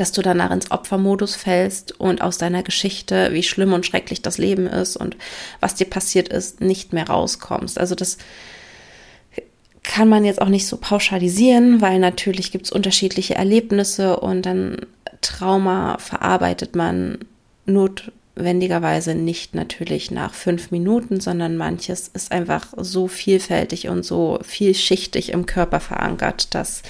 dass 0.00 0.12
du 0.12 0.22
danach 0.22 0.50
ins 0.50 0.70
Opfermodus 0.70 1.36
fällst 1.36 1.98
und 2.00 2.22
aus 2.22 2.38
deiner 2.38 2.62
Geschichte, 2.62 3.30
wie 3.32 3.42
schlimm 3.42 3.72
und 3.72 3.86
schrecklich 3.86 4.22
das 4.22 4.38
Leben 4.38 4.66
ist 4.66 4.96
und 4.96 5.16
was 5.60 5.74
dir 5.74 5.86
passiert 5.86 6.28
ist, 6.28 6.60
nicht 6.60 6.92
mehr 6.92 7.08
rauskommst. 7.08 7.78
Also 7.78 7.94
das 7.94 8.18
kann 9.82 10.08
man 10.08 10.24
jetzt 10.24 10.42
auch 10.42 10.48
nicht 10.48 10.66
so 10.66 10.76
pauschalisieren, 10.76 11.80
weil 11.80 11.98
natürlich 11.98 12.52
gibt 12.52 12.66
es 12.66 12.72
unterschiedliche 12.72 13.34
Erlebnisse 13.34 14.20
und 14.20 14.42
dann 14.42 14.76
Trauma 15.20 15.96
verarbeitet 15.98 16.76
man 16.76 17.18
notwendigerweise 17.64 19.14
nicht 19.14 19.54
natürlich 19.54 20.10
nach 20.10 20.34
fünf 20.34 20.70
Minuten, 20.70 21.20
sondern 21.20 21.56
manches 21.56 22.08
ist 22.08 22.32
einfach 22.32 22.66
so 22.76 23.08
vielfältig 23.08 23.88
und 23.88 24.04
so 24.04 24.38
vielschichtig 24.42 25.32
im 25.32 25.46
Körper 25.46 25.80
verankert, 25.80 26.54
dass 26.54 26.82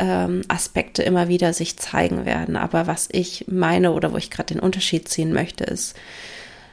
ähm, 0.00 0.42
Aspekte 0.48 1.02
immer 1.02 1.28
wieder 1.28 1.52
sich 1.52 1.76
zeigen 1.76 2.24
werden. 2.24 2.56
Aber 2.56 2.86
was 2.86 3.08
ich 3.12 3.44
meine 3.48 3.92
oder 3.92 4.12
wo 4.12 4.16
ich 4.16 4.30
gerade 4.30 4.54
den 4.54 4.60
Unterschied 4.60 5.08
ziehen 5.08 5.32
möchte, 5.32 5.64
ist 5.64 5.94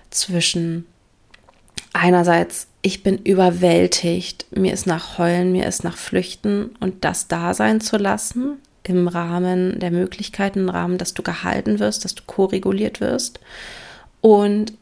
zwischen 0.10 0.86
einerseits, 1.94 2.68
ich 2.82 3.04
bin 3.04 3.18
überwältigt, 3.18 4.46
mir 4.52 4.74
ist 4.74 4.88
nach 4.88 5.18
Heulen, 5.18 5.52
mir 5.52 5.68
ist 5.68 5.84
nach 5.84 5.98
Flüchten 5.98 6.72
und 6.80 7.04
das 7.04 7.28
da 7.28 7.54
sein 7.54 7.82
zu 7.82 7.98
lassen 7.98 8.60
im 8.84 9.10
Rahmen 9.10 9.80
der 9.80 9.92
Möglichkeiten, 9.92 10.60
im 10.60 10.70
Rahmen, 10.70 10.98
dass 10.98 11.14
du 11.14 11.22
gehalten 11.22 11.80
wirst, 11.80 12.06
dass 12.06 12.16
du 12.16 12.24
koreguliert 12.26 13.02
wirst 13.02 13.42
und 14.22 14.74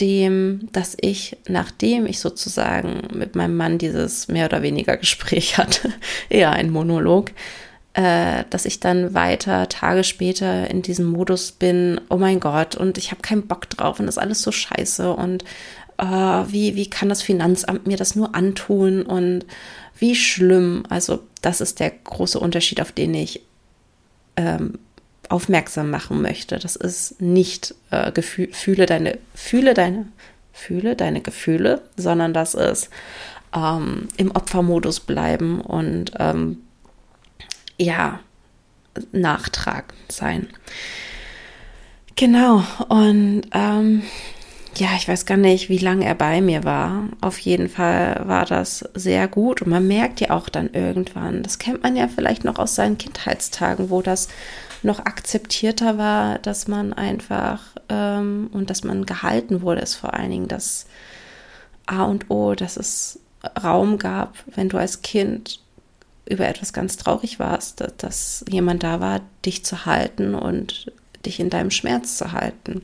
dem, 0.00 0.68
dass 0.72 0.96
ich, 1.00 1.36
nachdem 1.48 2.06
ich 2.06 2.20
sozusagen 2.20 3.08
mit 3.14 3.34
meinem 3.34 3.56
Mann 3.56 3.78
dieses 3.78 4.28
mehr 4.28 4.46
oder 4.46 4.62
weniger 4.62 4.96
Gespräch 4.96 5.58
hatte, 5.58 5.92
eher 6.28 6.52
ein 6.52 6.70
Monolog, 6.70 7.30
äh, 7.94 8.44
dass 8.50 8.66
ich 8.66 8.80
dann 8.80 9.14
weiter 9.14 9.68
Tage 9.68 10.04
später 10.04 10.70
in 10.70 10.82
diesem 10.82 11.06
Modus 11.06 11.52
bin, 11.52 12.00
oh 12.10 12.18
mein 12.18 12.40
Gott, 12.40 12.76
und 12.76 12.98
ich 12.98 13.10
habe 13.10 13.22
keinen 13.22 13.46
Bock 13.46 13.70
drauf 13.70 13.98
und 13.98 14.06
das 14.06 14.16
ist 14.16 14.22
alles 14.22 14.42
so 14.42 14.52
scheiße 14.52 15.12
und 15.14 15.44
äh, 15.98 16.04
wie, 16.04 16.76
wie 16.76 16.90
kann 16.90 17.08
das 17.08 17.22
Finanzamt 17.22 17.86
mir 17.86 17.96
das 17.96 18.14
nur 18.14 18.34
antun 18.34 19.02
und 19.02 19.46
wie 19.98 20.14
schlimm. 20.14 20.84
Also 20.90 21.20
das 21.40 21.60
ist 21.60 21.80
der 21.80 21.90
große 21.90 22.38
Unterschied, 22.38 22.80
auf 22.82 22.92
den 22.92 23.14
ich 23.14 23.40
ähm, 24.36 24.78
aufmerksam 25.30 25.90
machen 25.90 26.22
möchte. 26.22 26.58
Das 26.58 26.76
ist 26.76 27.20
nicht 27.20 27.74
äh, 27.90 28.12
Gefühl, 28.12 28.48
fühle 28.52 28.86
deine, 28.86 29.18
fühle 29.34 29.74
deine, 29.74 30.06
fühle 30.52 30.96
deine 30.96 31.20
Gefühle, 31.20 31.82
sondern 31.96 32.32
das 32.32 32.54
ist 32.54 32.90
ähm, 33.54 34.08
im 34.16 34.30
Opfermodus 34.30 35.00
bleiben 35.00 35.60
und 35.60 36.12
ähm, 36.18 36.58
ja, 37.78 38.20
nachtragend 39.12 40.10
sein. 40.10 40.48
Genau, 42.14 42.62
und 42.88 43.42
ähm, 43.52 44.02
ja, 44.78 44.88
ich 44.96 45.08
weiß 45.08 45.26
gar 45.26 45.36
nicht, 45.36 45.68
wie 45.68 45.78
lange 45.78 46.04
er 46.04 46.14
bei 46.14 46.40
mir 46.40 46.64
war. 46.64 47.08
Auf 47.20 47.38
jeden 47.38 47.68
Fall 47.68 48.22
war 48.26 48.44
das 48.44 48.88
sehr 48.94 49.28
gut 49.28 49.62
und 49.62 49.68
man 49.68 49.86
merkt 49.86 50.20
ja 50.20 50.30
auch 50.30 50.48
dann 50.48 50.70
irgendwann, 50.72 51.42
das 51.42 51.58
kennt 51.58 51.82
man 51.82 51.96
ja 51.96 52.08
vielleicht 52.08 52.44
noch 52.44 52.58
aus 52.58 52.74
seinen 52.74 52.98
Kindheitstagen, 52.98 53.90
wo 53.90 54.02
das 54.02 54.28
noch 54.82 55.00
akzeptierter 55.00 55.98
war, 55.98 56.38
dass 56.38 56.68
man 56.68 56.92
einfach 56.92 57.62
ähm, 57.88 58.50
und 58.52 58.70
dass 58.70 58.84
man 58.84 59.06
gehalten 59.06 59.62
wurde, 59.62 59.80
ist 59.80 59.94
vor 59.94 60.14
allen 60.14 60.30
Dingen 60.30 60.48
das 60.48 60.86
A 61.86 62.04
und 62.04 62.30
O, 62.30 62.54
dass 62.54 62.76
es 62.76 63.20
Raum 63.62 63.98
gab, 63.98 64.34
wenn 64.54 64.68
du 64.68 64.78
als 64.78 65.02
Kind 65.02 65.60
über 66.28 66.46
etwas 66.48 66.72
ganz 66.72 66.96
traurig 66.96 67.38
warst, 67.38 67.80
dass, 67.80 67.96
dass 67.96 68.44
jemand 68.48 68.82
da 68.82 69.00
war, 69.00 69.20
dich 69.44 69.64
zu 69.64 69.86
halten 69.86 70.34
und 70.34 70.92
dich 71.24 71.40
in 71.40 71.50
deinem 71.50 71.70
Schmerz 71.70 72.16
zu 72.16 72.32
halten. 72.32 72.82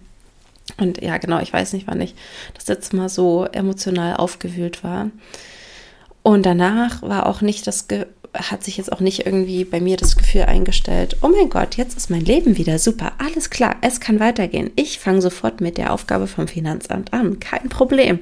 Und 0.78 1.02
ja, 1.02 1.18
genau, 1.18 1.40
ich 1.40 1.52
weiß 1.52 1.72
nicht, 1.72 1.87
wann 1.87 2.00
ich 2.00 2.14
das 2.55 2.68
letzte 2.68 2.96
Mal 2.96 3.09
so 3.09 3.46
emotional 3.46 4.16
aufgewühlt 4.16 4.85
war. 4.85 5.11
Und 6.22 6.46
danach 6.46 7.02
war 7.02 7.26
auch 7.26 7.40
nicht 7.40 7.66
das, 7.66 7.88
hat 8.34 8.64
sich 8.64 8.78
jetzt 8.78 8.90
auch 8.90 9.00
nicht 9.00 9.26
irgendwie 9.26 9.64
bei 9.64 9.80
mir 9.80 9.96
das 9.96 10.16
Gefühl 10.16 10.42
eingestellt, 10.42 11.16
oh 11.20 11.28
mein 11.28 11.50
Gott, 11.50 11.76
jetzt 11.76 11.96
ist 11.96 12.08
mein 12.08 12.24
Leben 12.24 12.56
wieder 12.56 12.78
super, 12.78 13.12
alles 13.18 13.50
klar, 13.50 13.76
es 13.82 14.00
kann 14.00 14.20
weitergehen. 14.20 14.70
Ich 14.74 14.98
fange 14.98 15.20
sofort 15.20 15.60
mit 15.60 15.76
der 15.76 15.92
Aufgabe 15.92 16.26
vom 16.26 16.48
Finanzamt 16.48 17.12
an, 17.12 17.40
kein 17.40 17.68
Problem. 17.68 18.20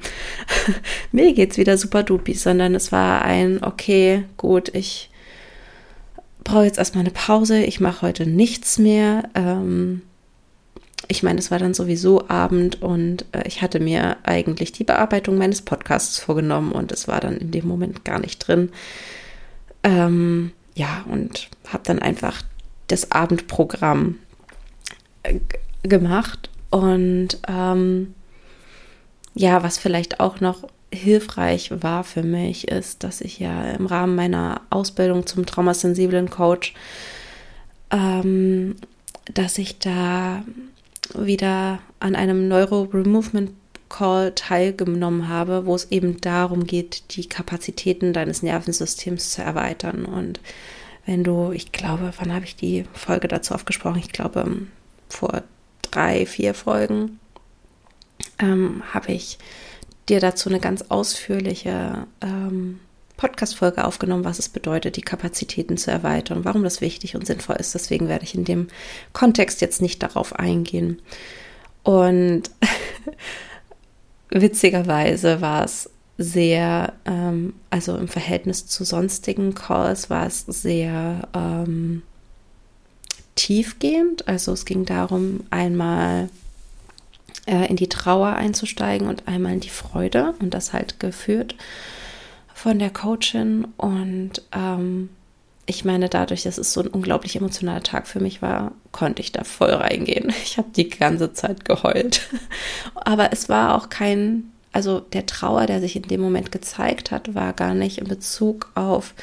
mir 1.12 1.32
geht's 1.32 1.58
wieder 1.58 1.78
super 1.78 2.02
dupi, 2.02 2.34
sondern 2.34 2.74
es 2.74 2.90
war 2.90 3.22
ein, 3.22 3.62
okay, 3.62 4.24
gut, 4.36 4.74
ich 4.74 5.10
brauche 6.42 6.64
jetzt 6.64 6.78
erstmal 6.78 7.04
eine 7.04 7.12
Pause, 7.12 7.62
ich 7.62 7.80
mache 7.80 8.02
heute 8.02 8.26
nichts 8.26 8.78
mehr. 8.78 9.28
Ähm, 9.34 10.02
ich 11.06 11.22
meine, 11.22 11.38
es 11.38 11.50
war 11.50 11.58
dann 11.58 11.74
sowieso 11.74 12.28
Abend 12.28 12.82
und 12.82 13.26
äh, 13.32 13.46
ich 13.46 13.62
hatte 13.62 13.80
mir 13.80 14.16
eigentlich 14.24 14.72
die 14.72 14.84
Bearbeitung 14.84 15.38
meines 15.38 15.62
Podcasts 15.62 16.18
vorgenommen 16.18 16.72
und 16.72 16.92
es 16.92 17.06
war 17.08 17.20
dann 17.20 17.36
in 17.36 17.50
dem 17.50 17.66
Moment 17.66 18.04
gar 18.04 18.18
nicht 18.18 18.38
drin. 18.38 18.70
Ähm, 19.82 20.52
ja, 20.74 21.04
und 21.08 21.48
habe 21.68 21.82
dann 21.84 21.98
einfach 21.98 22.42
das 22.86 23.12
Abendprogramm 23.12 24.18
äh, 25.22 25.40
gemacht. 25.82 26.50
Und 26.70 27.38
ähm, 27.48 28.14
ja, 29.34 29.62
was 29.62 29.78
vielleicht 29.78 30.20
auch 30.20 30.40
noch 30.40 30.68
hilfreich 30.92 31.70
war 31.82 32.04
für 32.04 32.22
mich, 32.22 32.68
ist, 32.68 33.04
dass 33.04 33.20
ich 33.20 33.38
ja 33.38 33.70
im 33.72 33.86
Rahmen 33.86 34.16
meiner 34.16 34.62
Ausbildung 34.70 35.26
zum 35.26 35.46
traumasensiblen 35.46 36.30
Coach, 36.30 36.74
ähm, 37.90 38.76
dass 39.32 39.58
ich 39.58 39.78
da 39.78 40.42
wieder 41.14 41.78
an 42.00 42.16
einem 42.16 42.48
Neuro-Removement 42.48 43.52
Call 43.90 44.32
teilgenommen 44.34 45.28
habe, 45.28 45.66
wo 45.66 45.74
es 45.74 45.90
eben 45.90 46.20
darum 46.22 46.64
geht, 46.64 47.16
die 47.16 47.28
Kapazitäten 47.28 48.14
deines 48.14 48.42
Nervensystems 48.42 49.30
zu 49.30 49.42
erweitern. 49.42 50.06
Und 50.06 50.40
wenn 51.04 51.24
du, 51.24 51.52
ich 51.52 51.72
glaube, 51.72 52.14
wann 52.18 52.32
habe 52.32 52.46
ich 52.46 52.56
die 52.56 52.84
Folge 52.94 53.28
dazu 53.28 53.54
aufgesprochen? 53.54 53.98
Ich 53.98 54.12
glaube, 54.12 54.46
vor 55.10 55.42
drei, 55.82 56.24
vier 56.24 56.54
Folgen 56.54 57.18
ähm, 58.38 58.82
habe 58.94 59.12
ich 59.12 59.38
dir 60.08 60.20
dazu 60.20 60.48
eine 60.48 60.60
ganz 60.60 60.82
ausführliche 60.88 62.06
ähm, 62.20 62.80
Podcast-Folge 63.16 63.84
aufgenommen, 63.84 64.24
was 64.24 64.38
es 64.38 64.48
bedeutet, 64.48 64.96
die 64.96 65.02
Kapazitäten 65.02 65.76
zu 65.76 65.90
erweitern, 65.90 66.44
warum 66.44 66.62
das 66.62 66.80
wichtig 66.80 67.16
und 67.16 67.26
sinnvoll 67.26 67.56
ist. 67.56 67.74
Deswegen 67.74 68.08
werde 68.08 68.24
ich 68.24 68.34
in 68.34 68.44
dem 68.44 68.68
Kontext 69.12 69.60
jetzt 69.60 69.82
nicht 69.82 70.02
darauf 70.02 70.34
eingehen. 70.36 71.02
Und 71.82 72.44
witzigerweise 74.30 75.40
war 75.40 75.64
es 75.64 75.90
sehr, 76.18 76.92
ähm, 77.06 77.54
also 77.70 77.96
im 77.96 78.08
Verhältnis 78.08 78.66
zu 78.66 78.84
sonstigen 78.84 79.54
Calls 79.54 80.10
war 80.10 80.26
es 80.26 80.40
sehr 80.46 81.28
ähm, 81.34 82.02
tiefgehend. 83.36 84.28
Also 84.28 84.52
es 84.52 84.64
ging 84.64 84.84
darum, 84.84 85.44
einmal 85.50 86.28
äh, 87.46 87.66
in 87.68 87.76
die 87.76 87.88
Trauer 87.88 88.34
einzusteigen 88.34 89.08
und 89.08 89.28
einmal 89.28 89.54
in 89.54 89.60
die 89.60 89.70
Freude 89.70 90.34
und 90.40 90.52
das 90.52 90.72
halt 90.72 91.00
geführt 91.00 91.54
von 92.54 92.78
der 92.78 92.90
Coachin 92.90 93.66
und 93.78 94.42
ähm, 94.52 95.08
ich 95.70 95.84
meine, 95.84 96.08
dadurch, 96.08 96.42
dass 96.42 96.58
es 96.58 96.72
so 96.72 96.80
ein 96.80 96.88
unglaublich 96.88 97.36
emotionaler 97.36 97.82
Tag 97.82 98.08
für 98.08 98.18
mich 98.18 98.42
war, 98.42 98.72
konnte 98.90 99.22
ich 99.22 99.30
da 99.32 99.44
voll 99.44 99.70
reingehen. 99.70 100.32
Ich 100.42 100.58
habe 100.58 100.68
die 100.74 100.90
ganze 100.90 101.32
Zeit 101.32 101.64
geheult. 101.64 102.28
Aber 102.94 103.32
es 103.32 103.48
war 103.48 103.76
auch 103.76 103.88
kein, 103.88 104.50
also 104.72 104.98
der 104.98 105.26
Trauer, 105.26 105.66
der 105.66 105.80
sich 105.80 105.94
in 105.94 106.02
dem 106.02 106.20
Moment 106.20 106.50
gezeigt 106.50 107.12
hat, 107.12 107.34
war 107.34 107.52
gar 107.52 107.74
nicht 107.74 107.98
in 107.98 108.08
Bezug 108.08 108.70
auf 108.74 109.14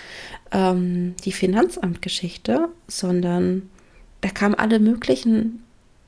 ähm, 0.51 1.15
die 1.25 1.33
Finanzamtgeschichte, 1.33 2.69
sondern 2.87 3.69
da 4.21 4.29
kamen 4.29 4.55
alle 4.55 4.79
möglichen 4.79 5.63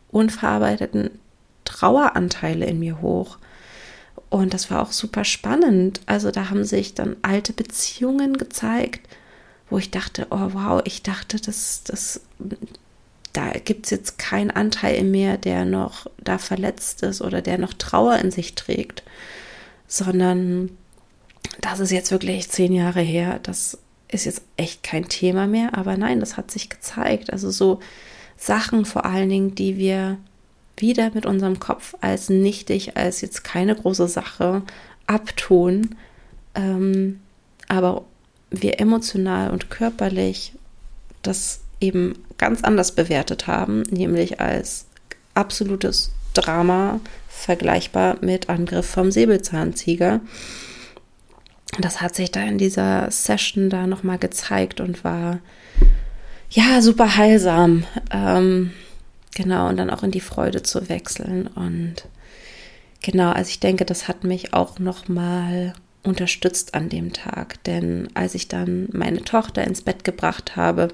unverarbeiteten 0.10 1.12
Traueranteile 1.66 2.66
in 2.66 2.80
mir 2.80 3.02
hoch. 3.02 3.38
Und 4.30 4.54
das 4.54 4.72
war 4.72 4.82
auch 4.84 4.94
super 4.94 5.26
spannend. 5.26 6.00
Also 6.06 6.32
da 6.32 6.50
haben 6.50 6.64
sich 6.64 6.94
dann 6.94 7.18
alte 7.24 7.52
Beziehungen 7.52 8.38
gezeigt, 8.38 9.02
wo 9.70 9.78
ich 9.78 9.92
dachte, 9.92 10.28
oh 10.30 10.50
wow, 10.54 10.82
ich 10.86 11.04
dachte, 11.04 11.40
das, 11.40 11.84
das, 11.84 12.22
da 13.34 13.52
gibt 13.52 13.86
es 13.86 13.92
jetzt 13.92 14.18
keinen 14.18 14.52
Anteil 14.52 14.96
in 14.96 15.12
mir, 15.12 15.38
der 15.38 15.66
noch 15.66 16.08
da 16.18 16.38
verletzt 16.38 17.04
ist 17.04 17.22
oder 17.22 17.42
der 17.42 17.58
noch 17.58 17.74
Trauer 17.74 18.18
in 18.18 18.32
sich 18.32 18.56
trägt, 18.56 19.04
sondern 19.88 20.72
das 21.62 21.80
ist 21.80 21.92
jetzt 21.92 22.12
wirklich 22.12 22.50
zehn 22.50 22.74
Jahre 22.74 23.02
her. 23.02 23.40
Das 23.44 23.78
ist 24.08 24.26
jetzt 24.26 24.42
echt 24.58 24.84
kein 24.84 25.08
Thema 25.08 25.46
mehr, 25.48 25.78
aber 25.78 25.98
nein, 25.98 26.20
das 26.20 26.38
hat 26.38 26.52
sich 26.52 26.70
gezeigt. 26.70 27.32
Also 27.32 27.52
so 27.52 27.80
Sachen 28.38 28.86
vor 28.86 29.06
allen 29.06 29.30
Dingen, 29.30 29.56
die 29.56 29.78
wir 29.78 30.18
wieder 30.78 31.12
mit 31.14 31.26
unserem 31.26 31.60
Kopf 31.60 31.96
als 32.02 32.30
nichtig, 32.30 32.98
als 32.98 33.22
jetzt 33.22 33.44
keine 33.44 33.76
große 33.76 34.08
Sache 34.08 34.64
abtun, 35.08 35.96
ähm, 36.56 37.20
aber 37.68 38.06
wir 38.52 38.80
emotional 38.80 39.52
und 39.52 39.70
körperlich 39.70 40.54
das 41.22 41.62
eben 41.80 42.16
ganz 42.38 42.64
anders 42.64 42.94
bewertet 42.94 43.48
haben, 43.48 43.84
nämlich 43.84 44.40
als 44.40 44.86
absolutes 45.34 46.12
Drama 46.34 47.00
vergleichbar 47.28 48.18
mit 48.22 48.50
Angriff 48.50 48.86
vom 48.86 49.12
Säbelzahntiger. 49.12 50.22
Das 51.80 52.02
hat 52.02 52.16
sich 52.16 52.32
da 52.32 52.42
in 52.42 52.58
dieser 52.58 53.12
Session 53.12 53.70
da 53.70 53.88
nochmal 53.88 54.18
gezeigt 54.18 54.82
und 54.82 55.04
war 55.04 55.40
ja 56.50 56.82
super 56.82 57.16
heilsam. 57.16 57.86
Ähm, 58.12 58.72
Genau, 59.36 59.70
und 59.70 59.78
dann 59.78 59.90
auch 59.90 60.04
in 60.04 60.12
die 60.12 60.20
Freude 60.20 60.64
zu 60.64 60.90
wechseln. 60.90 61.48
Und 61.48 62.06
genau, 63.02 63.32
also 63.32 63.50
ich 63.50 63.60
denke, 63.60 63.86
das 63.86 64.08
hat 64.08 64.24
mich 64.24 64.54
auch 64.54 64.80
nochmal 64.80 65.74
unterstützt 66.04 66.74
an 66.74 66.90
dem 66.90 67.14
Tag. 67.14 67.64
Denn 67.66 68.10
als 68.14 68.36
ich 68.36 68.48
dann 68.48 68.90
meine 68.92 69.24
Tochter 69.24 69.66
ins 69.66 69.82
Bett 69.82 70.04
gebracht 70.04 70.56
habe, 70.56 70.90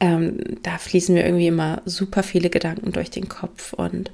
ähm, 0.00 0.38
da 0.62 0.78
fließen 0.78 1.14
mir 1.14 1.24
irgendwie 1.24 1.46
immer 1.46 1.80
super 1.84 2.22
viele 2.22 2.50
Gedanken 2.50 2.92
durch 2.92 3.10
den 3.10 3.28
Kopf 3.28 3.72
und 3.72 4.10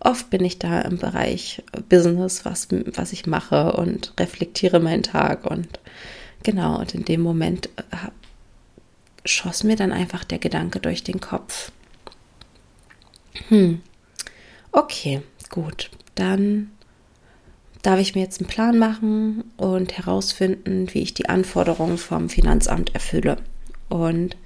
oft 0.00 0.30
bin 0.30 0.44
ich 0.44 0.58
da 0.58 0.80
im 0.80 0.96
Bereich 0.96 1.62
Business, 1.88 2.44
was, 2.44 2.68
was 2.70 3.12
ich 3.12 3.26
mache 3.26 3.72
und 3.72 4.14
reflektiere 4.18 4.80
meinen 4.80 5.02
Tag 5.02 5.44
und 5.44 5.80
genau, 6.42 6.78
und 6.78 6.94
in 6.94 7.04
dem 7.04 7.20
Moment 7.20 7.68
äh, 7.76 8.08
schoss 9.24 9.64
mir 9.64 9.76
dann 9.76 9.92
einfach 9.92 10.24
der 10.24 10.38
Gedanke 10.38 10.80
durch 10.80 11.04
den 11.04 11.20
Kopf. 11.20 11.72
Hm. 13.48 13.82
Okay, 14.72 15.22
gut. 15.50 15.90
Dann 16.14 16.70
darf 17.88 18.00
ich 18.00 18.14
mir 18.14 18.20
jetzt 18.20 18.38
einen 18.38 18.50
Plan 18.50 18.78
machen 18.78 19.44
und 19.56 19.96
herausfinden, 19.96 20.88
wie 20.92 21.00
ich 21.00 21.14
die 21.14 21.30
Anforderungen 21.30 21.96
vom 21.96 22.28
Finanzamt 22.28 22.92
erfülle. 22.92 23.38
Und 23.88 24.36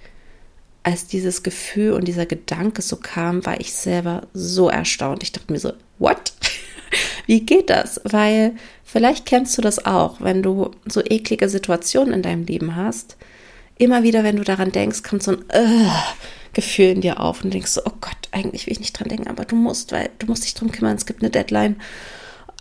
als 0.85 1.09
dieses 1.09 1.43
Gefühl 1.43 1.95
und 1.95 2.07
dieser 2.07 2.25
Gedanke 2.25 2.83
so 2.83 2.99
kam, 2.99 3.45
war 3.45 3.61
ich 3.61 3.73
selber 3.73 4.29
so 4.33 4.69
erstaunt. 4.69 5.25
Ich 5.25 5.33
dachte 5.33 5.53
mir 5.53 5.59
so, 5.59 5.73
what? 5.99 6.35
Wie 7.27 7.45
geht 7.45 7.69
das? 7.69 8.01
Weil 8.05 8.53
vielleicht 8.85 9.27
kennst 9.27 9.59
du 9.59 9.63
das 9.63 9.87
auch, 9.87 10.21
wenn 10.21 10.45
du 10.45 10.71
so 10.87 11.03
eklige 11.05 11.49
Situationen 11.49 12.15
in 12.15 12.23
deinem 12.23 12.47
Leben 12.47 12.77
hast. 12.77 13.17
Immer 13.77 14.05
wieder, 14.05 14.23
wenn 14.23 14.37
du 14.37 14.45
daran 14.45 14.71
denkst, 14.71 15.03
kommt 15.03 15.25
so 15.25 15.33
ein 15.33 15.45
uh, 15.53 15.91
Gefühl 16.53 16.91
in 16.91 17.01
dir 17.01 17.19
auf 17.19 17.43
und 17.43 17.53
denkst 17.53 17.73
so, 17.73 17.81
oh 17.85 17.93
Gott, 18.01 18.29
eigentlich 18.31 18.67
will 18.67 18.73
ich 18.75 18.81
nicht 18.81 18.93
dran 18.93 19.09
denken, 19.09 19.27
aber 19.27 19.45
du 19.45 19.57
musst, 19.57 19.91
weil 19.91 20.11
du 20.21 20.29
musst 20.29 20.45
dich 20.45 20.55
drum 20.55 20.71
kümmern, 20.71 20.95
es 20.95 21.07
gibt 21.07 21.23
eine 21.23 21.31
Deadline. 21.31 21.75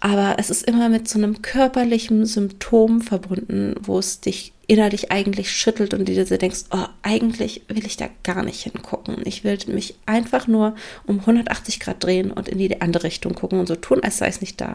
Aber 0.01 0.37
es 0.39 0.49
ist 0.49 0.63
immer 0.63 0.89
mit 0.89 1.07
so 1.07 1.19
einem 1.19 1.43
körperlichen 1.43 2.25
Symptom 2.25 3.01
verbunden, 3.01 3.75
wo 3.79 3.99
es 3.99 4.19
dich 4.19 4.51
innerlich 4.65 5.11
eigentlich 5.11 5.51
schüttelt 5.51 5.93
und 5.93 6.09
du 6.09 6.13
dir 6.13 6.25
denkst, 6.25 6.63
oh, 6.71 6.85
eigentlich 7.03 7.61
will 7.67 7.85
ich 7.85 7.97
da 7.97 8.09
gar 8.23 8.41
nicht 8.43 8.63
hingucken. 8.63 9.17
Ich 9.25 9.43
will 9.43 9.59
mich 9.67 9.95
einfach 10.07 10.47
nur 10.47 10.75
um 11.05 11.19
180 11.19 11.79
Grad 11.79 12.03
drehen 12.03 12.31
und 12.31 12.49
in 12.49 12.57
die 12.57 12.81
andere 12.81 13.03
Richtung 13.03 13.35
gucken 13.35 13.59
und 13.59 13.67
so 13.67 13.75
tun, 13.75 14.01
als 14.01 14.17
sei 14.17 14.27
es 14.27 14.41
nicht 14.41 14.59
da. 14.59 14.73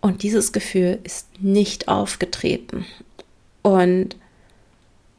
Und 0.00 0.24
dieses 0.24 0.50
Gefühl 0.52 0.98
ist 1.04 1.28
nicht 1.38 1.86
aufgetreten. 1.86 2.86
Und 3.62 4.16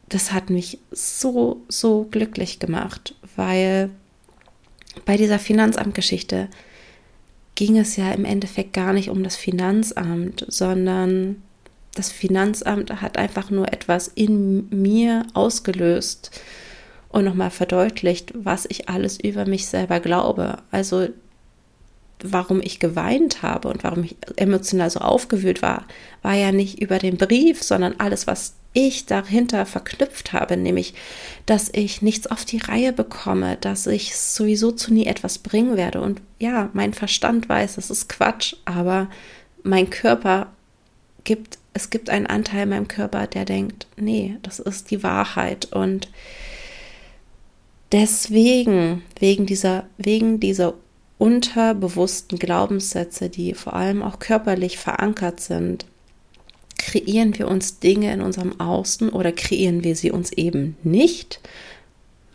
das 0.10 0.34
hat 0.34 0.50
mich 0.50 0.80
so, 0.92 1.62
so 1.70 2.06
glücklich 2.12 2.60
gemacht, 2.60 3.16
weil 3.38 3.92
bei 5.06 5.16
dieser 5.16 5.40
Finanzamtgeschichte 5.40 6.50
ging 7.60 7.78
es 7.78 7.98
ja 7.98 8.10
im 8.14 8.24
Endeffekt 8.24 8.72
gar 8.72 8.94
nicht 8.94 9.10
um 9.10 9.22
das 9.22 9.36
Finanzamt, 9.36 10.46
sondern 10.48 11.44
das 11.94 12.10
Finanzamt 12.10 13.02
hat 13.02 13.18
einfach 13.18 13.50
nur 13.50 13.74
etwas 13.74 14.08
in 14.08 14.70
mir 14.70 15.26
ausgelöst 15.34 16.32
und 17.10 17.26
nochmal 17.26 17.50
verdeutlicht, 17.52 18.32
was 18.34 18.66
ich 18.70 18.88
alles 18.88 19.20
über 19.20 19.46
mich 19.46 19.68
selber 19.68 20.00
glaube. 20.00 20.60
Also 20.72 21.10
warum 22.24 22.62
ich 22.62 22.80
geweint 22.80 23.42
habe 23.42 23.70
und 23.70 23.84
warum 23.84 24.04
ich 24.04 24.16
emotional 24.36 24.90
so 24.90 25.00
aufgewühlt 25.00 25.62
war, 25.62 25.86
war 26.22 26.34
ja 26.34 26.52
nicht 26.52 26.82
über 26.82 27.00
den 27.00 27.18
Brief, 27.18 27.64
sondern 27.64 27.96
alles, 27.98 28.28
was 28.28 28.56
ich 28.74 29.06
dahinter 29.06 29.66
verknüpft 29.66 30.34
habe, 30.34 30.56
nämlich, 30.56 30.94
dass 31.46 31.70
ich 31.74 32.02
nichts 32.02 32.28
auf 32.28 32.46
die 32.46 32.60
Reihe 32.60 32.94
bekomme, 32.94 33.58
dass 33.60 33.88
ich 33.88 34.16
sowieso 34.16 34.72
zu 34.72 34.94
nie 34.94 35.06
etwas 35.06 35.40
bringen 35.40 35.76
werde. 35.76 36.02
Und 36.02 36.22
ja, 36.40 36.70
mein 36.74 36.94
Verstand 36.94 37.50
weiß, 37.50 37.76
das 37.76 37.90
ist 37.90 38.10
Quatsch, 38.10 38.56
aber 38.66 39.10
mein 39.64 39.90
Körper 39.90 40.52
gibt, 41.24 41.58
es 41.74 41.90
gibt 41.90 42.10
einen 42.10 42.28
Anteil 42.28 42.64
in 42.64 42.70
meinem 42.70 42.88
Körper, 42.88 43.28
der 43.28 43.46
denkt, 43.46 43.88
nee, 43.98 44.38
das 44.44 44.60
ist 44.60 44.92
die 44.92 45.04
Wahrheit. 45.04 45.70
Und 45.72 46.10
deswegen, 47.92 49.04
wegen 49.20 49.46
dieser, 49.46 49.86
wegen 49.98 50.40
dieser 50.40 50.76
unterbewussten 51.20 52.40
Glaubenssätze, 52.40 53.30
die 53.30 53.54
vor 53.54 53.74
allem 53.74 54.02
auch 54.02 54.18
körperlich 54.18 54.80
verankert 54.80 55.42
sind, 55.42 55.86
kreieren 56.80 57.38
wir 57.38 57.48
uns 57.48 57.80
Dinge 57.80 58.12
in 58.12 58.22
unserem 58.22 58.60
Außen 58.60 59.10
oder 59.10 59.32
kreieren 59.32 59.84
wir 59.84 59.96
sie 59.96 60.12
uns 60.12 60.32
eben 60.32 60.78
nicht, 60.82 61.42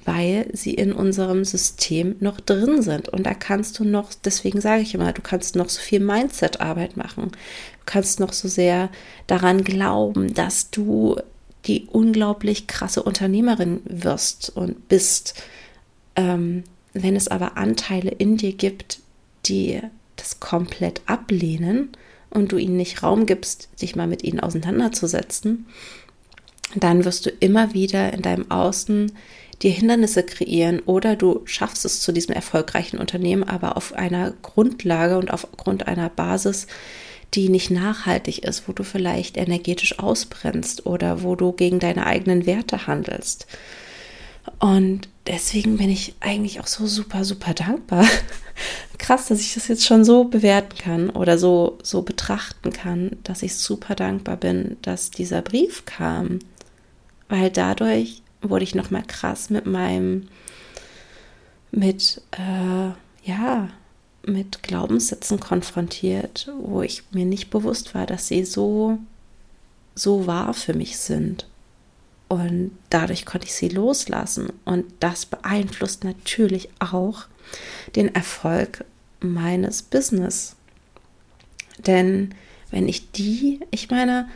weil 0.05 0.49
sie 0.53 0.75
in 0.75 0.92
unserem 0.92 1.47
System 1.47 2.16
noch 2.20 2.38
drin 2.40 2.83
sind. 2.83 3.09
Und 3.09 3.25
da 3.25 3.33
kannst 3.33 3.79
du 3.79 3.85
noch, 3.85 4.11
deswegen 4.23 4.61
sage 4.61 4.83
ich 4.83 4.94
immer, 4.94 5.14
du 5.14 5.23
kannst 5.23 5.57
noch 5.57 5.70
so 5.70 5.81
viel 5.81 6.01
Mindset-Arbeit 6.01 6.99
machen. 6.99 7.31
Du 7.33 7.85
kannst 7.87 8.20
noch 8.20 8.35
so 8.35 8.49
sehr 8.49 8.90
daran 9.27 9.64
glauben, 9.64 10.35
dass 10.35 10.70
du 10.70 11.16
die 11.64 11.87
unglaublich 11.90 12.66
krasse 12.66 13.03
Unternehmerin 13.03 13.81
wirst 13.87 14.55
und 14.55 14.88
bist. 14.88 15.42
Ähm, 16.16 16.64
wenn 16.95 17.17
es 17.17 17.29
aber 17.29 17.57
Anteile 17.57 18.11
in 18.11 18.37
dir 18.37 18.53
gibt, 18.53 19.01
die 19.47 19.81
das 20.17 20.41
komplett 20.41 21.03
ablehnen, 21.07 21.91
und 22.35 22.53
du 22.53 22.59
ihnen 22.59 22.77
nicht 22.77 23.03
Raum 23.03 23.25
gibst, 23.25 23.69
sich 23.77 23.97
mal 23.97 24.09
mit 24.09 24.23
ihnen 24.25 24.41
auseinanderzusetzen, 24.41 25.67
dann 26.75 27.05
wirst 27.05 27.25
du 27.25 27.31
immer 27.31 27.73
wieder 27.73 28.13
in 28.13 28.21
deinem 28.21 28.51
Außen 28.51 29.13
dir 29.63 29.71
Hindernisse 29.71 30.25
kreieren 30.25 30.81
oder 30.81 31.15
du 31.15 31.43
schaffst 31.45 31.85
es 31.85 32.01
zu 32.01 32.11
diesem 32.11 32.35
erfolgreichen 32.35 32.99
Unternehmen, 32.99 33.45
aber 33.45 33.77
auf 33.77 33.93
einer 33.93 34.33
Grundlage 34.43 35.17
und 35.17 35.33
aufgrund 35.33 35.87
einer 35.87 36.11
Basis, 36.11 36.67
die 37.35 37.49
nicht 37.49 37.71
nachhaltig 37.71 38.41
ist, 38.45 38.69
wo 38.69 38.73
du 38.73 38.83
vielleicht 38.83 39.37
energetisch 39.37 40.01
ausbrennst 40.01 40.87
oder 40.87 41.23
wo 41.23 41.37
du 41.37 41.53
gegen 41.53 41.79
deine 41.79 42.05
eigenen 42.07 42.47
Werte 42.47 42.89
handelst. 42.89 43.47
Und 44.59 45.09
deswegen 45.27 45.77
bin 45.77 45.91
ich 45.91 46.15
eigentlich 46.21 46.61
auch 46.61 46.67
so 46.67 46.87
super, 46.87 47.25
super 47.25 47.55
dankbar. 47.55 48.07
Krass, 48.99 49.27
dass 49.27 49.41
ich 49.41 49.55
das 49.55 49.69
jetzt 49.69 49.85
schon 49.85 50.05
so 50.05 50.25
bewerten 50.25 50.77
kann 50.79 51.11
oder 51.11 51.39
so, 51.39 51.79
so 51.83 52.03
betrachten 52.03 52.73
kann, 52.73 53.17
dass 53.23 53.43
ich 53.43 53.57
super 53.57 53.95
dankbar 53.95 54.37
bin, 54.37 54.77
dass 54.83 55.11
dieser 55.11 55.43
Brief 55.43 55.85
kam. 55.85 56.39
Weil 57.29 57.51
dadurch 57.51 58.23
wurde 58.41 58.65
ich 58.65 58.75
nochmal 58.75 59.03
krass 59.07 59.51
mit 59.51 59.67
meinem, 59.67 60.29
mit, 61.71 62.21
äh, 62.33 62.93
ja, 63.29 63.69
mit 64.27 64.63
Glaubenssätzen 64.63 65.41
konfrontiert, 65.41 66.51
wo 66.61 66.83
ich 66.83 67.03
mir 67.11 67.27
nicht 67.27 67.51
bewusst 67.51 67.95
war, 67.95 68.07
dass 68.07 68.29
sie 68.29 68.45
so, 68.45 68.99
so 69.95 70.27
wahr 70.27 70.55
für 70.55 70.75
mich 70.75 70.99
sind. 70.99 71.47
Und 72.35 72.73
dadurch 72.90 73.27
konnte 73.27 73.47
ich 73.47 73.55
sie 73.55 73.68
loslassen. 73.68 74.53
Und 74.64 74.87
das 74.99 75.25
beeinflusst 75.25 76.03
natürlich 76.03 76.68
auch 76.81 77.27
den 77.94 78.12
Erfolg 78.12 78.85
meines 79.20 79.83
Business. 79.83 80.57
Denn 81.79 82.35
wenn 82.73 82.88
ich 82.88 83.12
die, 83.12 83.61
ich 83.70 83.88
meine, 83.88 84.29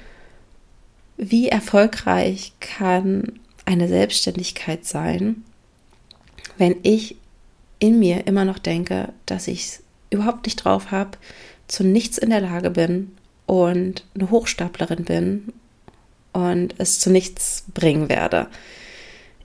wie 1.16 1.48
erfolgreich 1.48 2.52
kann 2.60 3.40
eine 3.64 3.88
Selbstständigkeit 3.88 4.84
sein, 4.84 5.42
wenn 6.56 6.76
ich 6.84 7.16
in 7.80 7.98
mir 7.98 8.28
immer 8.28 8.44
noch 8.44 8.60
denke, 8.60 9.12
dass 9.26 9.48
ich 9.48 9.64
es 9.64 9.82
überhaupt 10.10 10.46
nicht 10.46 10.62
drauf 10.64 10.92
habe, 10.92 11.18
zu 11.66 11.82
nichts 11.82 12.16
in 12.16 12.30
der 12.30 12.42
Lage 12.42 12.70
bin 12.70 13.10
und 13.46 14.04
eine 14.14 14.30
Hochstaplerin 14.30 15.04
bin 15.04 15.52
und 16.38 16.74
es 16.78 16.98
zu 16.98 17.10
nichts 17.10 17.64
bringen 17.74 18.08
werde. 18.08 18.48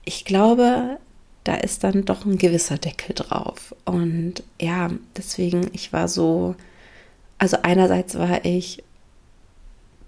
Ich 0.04 0.24
glaube, 0.24 0.98
da 1.44 1.54
ist 1.54 1.84
dann 1.84 2.04
doch 2.04 2.24
ein 2.24 2.38
gewisser 2.38 2.78
Deckel 2.78 3.14
drauf. 3.14 3.74
Und 3.84 4.42
ja, 4.60 4.90
deswegen, 5.16 5.68
ich 5.72 5.92
war 5.92 6.08
so, 6.08 6.56
also 7.38 7.58
einerseits 7.62 8.14
war 8.16 8.44
ich, 8.44 8.82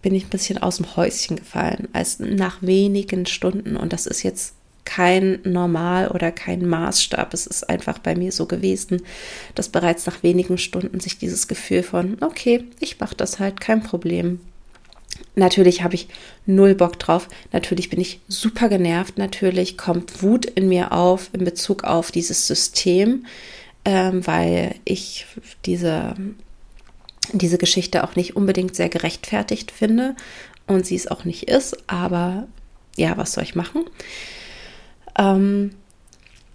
bin 0.02 0.14
ich 0.14 0.24
ein 0.24 0.30
bisschen 0.30 0.58
aus 0.58 0.76
dem 0.76 0.96
Häuschen 0.96 1.36
gefallen, 1.36 1.88
als 1.92 2.18
nach 2.18 2.62
wenigen 2.62 3.26
Stunden, 3.26 3.76
und 3.76 3.92
das 3.92 4.06
ist 4.06 4.22
jetzt 4.22 4.54
kein 4.84 5.40
Normal 5.42 6.08
oder 6.08 6.30
kein 6.30 6.66
Maßstab. 6.66 7.34
Es 7.34 7.46
ist 7.46 7.68
einfach 7.68 7.98
bei 7.98 8.14
mir 8.14 8.32
so 8.32 8.46
gewesen, 8.46 9.02
dass 9.54 9.68
bereits 9.68 10.06
nach 10.06 10.22
wenigen 10.22 10.58
Stunden 10.58 11.00
sich 11.00 11.18
dieses 11.18 11.48
Gefühl 11.48 11.82
von, 11.82 12.16
okay, 12.22 12.64
ich 12.80 13.00
mache 13.00 13.16
das 13.16 13.38
halt, 13.40 13.60
kein 13.60 13.82
Problem, 13.82 14.40
Natürlich 15.36 15.82
habe 15.82 15.94
ich 15.94 16.08
null 16.46 16.74
Bock 16.74 16.98
drauf. 16.98 17.28
Natürlich 17.52 17.90
bin 17.90 18.00
ich 18.00 18.20
super 18.26 18.70
genervt. 18.70 19.18
Natürlich 19.18 19.76
kommt 19.76 20.22
Wut 20.22 20.46
in 20.46 20.68
mir 20.68 20.92
auf 20.92 21.28
in 21.34 21.44
Bezug 21.44 21.84
auf 21.84 22.10
dieses 22.10 22.46
System, 22.46 23.26
ähm, 23.84 24.26
weil 24.26 24.74
ich 24.86 25.26
diese, 25.66 26.14
diese 27.32 27.58
Geschichte 27.58 28.02
auch 28.02 28.16
nicht 28.16 28.34
unbedingt 28.34 28.74
sehr 28.74 28.88
gerechtfertigt 28.88 29.70
finde 29.70 30.16
und 30.66 30.86
sie 30.86 30.96
es 30.96 31.06
auch 31.06 31.24
nicht 31.24 31.44
ist. 31.44 31.76
Aber 31.86 32.48
ja, 32.96 33.18
was 33.18 33.32
soll 33.32 33.44
ich 33.44 33.54
machen? 33.54 33.84
Ähm, 35.18 35.72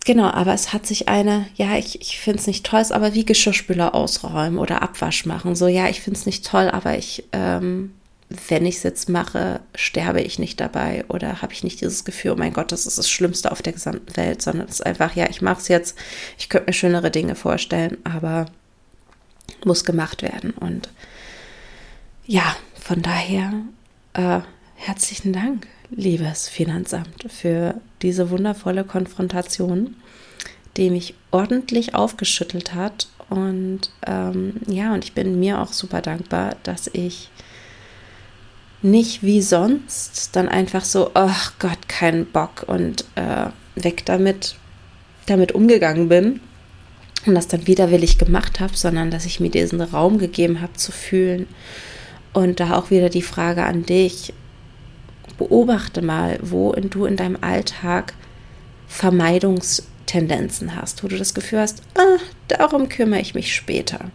Genau, 0.04 0.32
aber 0.32 0.54
es 0.56 0.74
hat 0.74 0.88
sich 0.88 1.08
eine, 1.08 1.46
ja, 1.54 1.78
ich, 1.78 2.02
ich 2.02 2.20
finde 2.20 2.40
es 2.40 2.48
nicht 2.48 2.66
toll, 2.66 2.82
ist 2.82 2.92
aber 2.92 3.14
wie 3.14 3.24
Geschirrspüler 3.24 3.94
ausräumen 3.94 4.58
oder 4.58 4.82
Abwasch 4.82 5.28
machen. 5.28 5.56
So, 5.56 5.68
ja, 5.68 5.90
ich 5.90 6.02
finde 6.02 6.20
es 6.20 6.26
nicht 6.26 6.44
toll, 6.44 6.70
aber 6.72 6.98
ich 6.98 7.26
ähm, 7.34 7.94
wenn 8.48 8.66
ich 8.66 8.78
es 8.78 8.84
jetzt 8.84 9.10
mache, 9.10 9.62
sterbe 9.76 10.22
ich 10.22 10.40
nicht 10.40 10.60
dabei 10.60 11.06
oder 11.08 11.42
habe 11.42 11.54
ich 11.54 11.64
nicht 11.64 11.82
dieses 11.82 12.06
Gefühl, 12.06 12.32
oh 12.32 12.36
mein 12.36 12.54
Gott, 12.54 12.72
das 12.72 12.86
ist 12.86 12.98
das 12.98 13.10
Schlimmste 13.10 13.52
auf 13.52 13.62
der 13.62 13.74
gesamten 13.74 14.16
Welt, 14.16 14.42
sondern 14.42 14.68
es 14.68 14.76
ist 14.76 14.86
einfach, 14.86 15.16
ja, 15.16 15.30
ich 15.30 15.42
mache 15.42 15.62
es 15.62 15.68
jetzt, 15.68 15.98
ich 16.38 16.50
könnte 16.50 16.68
mir 16.68 16.74
schönere 16.74 17.12
Dinge 17.12 17.36
vorstellen, 17.36 17.98
aber 18.04 18.46
muss 19.66 19.84
gemacht 19.84 20.22
werden. 20.22 20.52
Und 20.52 20.90
ja, 22.26 22.56
von 22.80 23.02
daher 23.02 23.54
äh, 24.14 24.40
herzlichen 24.76 25.34
Dank, 25.34 25.68
liebes 25.90 26.48
Finanzamt, 26.48 27.26
für 27.30 27.76
diese 28.02 28.30
wundervolle 28.30 28.84
Konfrontation, 28.84 29.96
die 30.78 30.90
mich 30.90 31.16
ordentlich 31.32 31.96
aufgeschüttelt 31.96 32.74
hat. 32.74 33.08
Und 33.30 33.92
ähm, 34.06 34.56
ja, 34.68 34.94
und 34.94 35.04
ich 35.04 35.14
bin 35.14 35.40
mir 35.40 35.60
auch 35.62 35.74
super 35.74 36.02
dankbar, 36.02 36.56
dass 36.64 36.90
ich 36.94 37.30
nicht 38.82 39.24
wie 39.24 39.42
sonst 39.42 40.36
dann 40.36 40.50
einfach 40.50 40.86
so, 40.86 41.12
ach 41.14 41.54
Gott, 41.60 41.88
kein 41.88 42.26
Bock 42.26 42.64
und 42.68 43.06
äh, 43.16 43.48
weg 43.76 44.06
damit, 44.06 44.56
damit 45.28 45.52
umgegangen 45.52 46.10
bin 46.10 46.40
und 47.26 47.36
das 47.36 47.48
dann 47.48 47.68
widerwillig 47.68 48.18
gemacht 48.18 48.60
habe, 48.60 48.76
sondern 48.76 49.12
dass 49.12 49.26
ich 49.26 49.40
mir 49.40 49.52
diesen 49.52 49.82
Raum 49.82 50.18
gegeben 50.18 50.62
habe 50.62 50.74
zu 50.74 50.92
fühlen. 50.92 51.48
Und 52.34 52.60
da 52.60 52.76
auch 52.76 52.90
wieder 52.90 53.10
die 53.10 53.22
Frage 53.22 53.64
an 53.64 53.86
dich, 53.86 54.34
beobachte 55.38 56.02
mal, 56.02 56.40
wo 56.42 56.72
in, 56.72 56.90
du 56.90 57.06
in 57.06 57.18
deinem 57.18 57.38
Alltag 57.42 58.14
Vermeidungstendenzen 58.88 60.76
hast, 60.76 61.04
wo 61.04 61.08
du 61.08 61.18
das 61.18 61.34
Gefühl 61.34 61.60
hast, 61.60 61.82
ah, 61.96 62.18
darum 62.48 62.90
kümmere 62.90 63.22
ich 63.22 63.36
mich 63.36 63.54
später. 63.54 64.12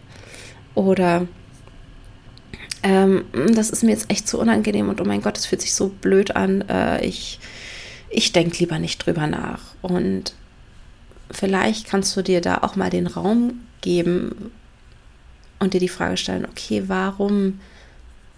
Oder 0.75 1.27
ähm, 2.83 3.25
das 3.53 3.69
ist 3.69 3.83
mir 3.83 3.91
jetzt 3.91 4.09
echt 4.09 4.27
zu 4.27 4.39
unangenehm 4.39 4.89
und 4.89 5.01
oh 5.01 5.05
mein 5.05 5.21
Gott, 5.21 5.37
es 5.37 5.45
fühlt 5.45 5.61
sich 5.61 5.73
so 5.73 5.89
blöd 5.89 6.35
an. 6.35 6.61
Äh, 6.69 7.05
ich 7.05 7.39
ich 8.09 8.31
denke 8.31 8.57
lieber 8.59 8.79
nicht 8.79 9.05
drüber 9.05 9.27
nach. 9.27 9.61
Und 9.81 10.33
vielleicht 11.31 11.87
kannst 11.87 12.15
du 12.15 12.21
dir 12.21 12.41
da 12.41 12.59
auch 12.59 12.75
mal 12.75 12.89
den 12.89 13.07
Raum 13.07 13.61
geben 13.81 14.51
und 15.59 15.73
dir 15.73 15.79
die 15.79 15.89
Frage 15.89 16.17
stellen, 16.17 16.45
okay, 16.45 16.83
warum, 16.87 17.59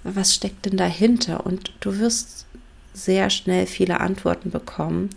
was 0.04 0.34
steckt 0.34 0.66
denn 0.66 0.78
dahinter? 0.78 1.46
Und 1.46 1.74
du 1.82 2.00
wirst 2.00 2.46
sehr 2.94 3.30
schnell 3.30 3.68
viele 3.68 4.00
Antworten 4.00 4.52
bekommen. 4.52 5.10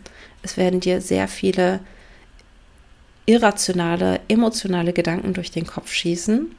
Es 0.43 0.57
werden 0.57 0.81
dir 0.81 1.01
sehr 1.01 1.29
viele 1.29 1.81
irrationale, 3.25 4.21
emotionale 4.29 4.93
Gedanken 4.93 5.33
durch 5.33 5.51
den 5.51 5.67
Kopf 5.67 5.93
schießen, 5.93 6.55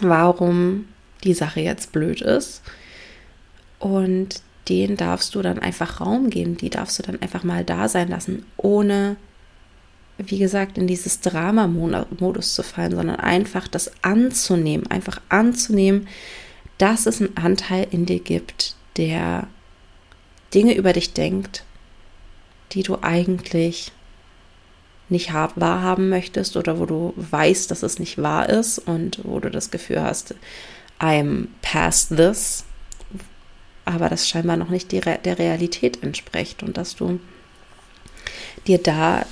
warum 0.00 0.86
die 1.24 1.34
Sache 1.34 1.60
jetzt 1.60 1.92
blöd 1.92 2.20
ist. 2.20 2.62
Und 3.78 4.42
denen 4.68 4.96
darfst 4.96 5.34
du 5.34 5.42
dann 5.42 5.58
einfach 5.58 6.00
Raum 6.00 6.30
geben, 6.30 6.56
die 6.56 6.70
darfst 6.70 6.98
du 6.98 7.02
dann 7.02 7.20
einfach 7.20 7.42
mal 7.44 7.64
da 7.64 7.88
sein 7.88 8.08
lassen, 8.08 8.44
ohne, 8.56 9.16
wie 10.18 10.38
gesagt, 10.38 10.78
in 10.78 10.86
dieses 10.86 11.20
Drama-Modus 11.20 12.54
zu 12.54 12.62
fallen, 12.62 12.94
sondern 12.94 13.16
einfach 13.16 13.66
das 13.68 13.90
anzunehmen, 14.02 14.86
einfach 14.88 15.20
anzunehmen, 15.28 16.06
dass 16.78 17.06
es 17.06 17.20
einen 17.20 17.36
Anteil 17.36 17.86
in 17.90 18.06
dir 18.06 18.20
gibt, 18.20 18.74
der 18.96 19.46
Dinge 20.54 20.74
über 20.74 20.92
dich 20.92 21.12
denkt, 21.14 21.64
die 22.72 22.82
du 22.82 22.98
eigentlich 23.02 23.92
nicht 25.08 25.32
wahrhaben 25.32 26.08
möchtest 26.08 26.56
oder 26.56 26.78
wo 26.78 26.86
du 26.86 27.12
weißt, 27.16 27.70
dass 27.70 27.82
es 27.82 27.98
nicht 27.98 28.18
wahr 28.18 28.48
ist 28.48 28.78
und 28.78 29.20
wo 29.24 29.40
du 29.40 29.50
das 29.50 29.70
Gefühl 29.70 30.02
hast, 30.02 30.34
I'm 31.00 31.48
past 31.62 32.16
this 32.16 32.64
aber 33.90 34.08
das 34.08 34.28
scheinbar 34.28 34.56
noch 34.56 34.68
nicht 34.68 34.92
die, 34.92 35.00
der 35.00 35.38
Realität 35.38 36.02
entspricht 36.02 36.62
und 36.62 36.76
dass 36.76 36.96
du 36.96 37.20
dir 38.66 38.78
da 38.78 39.26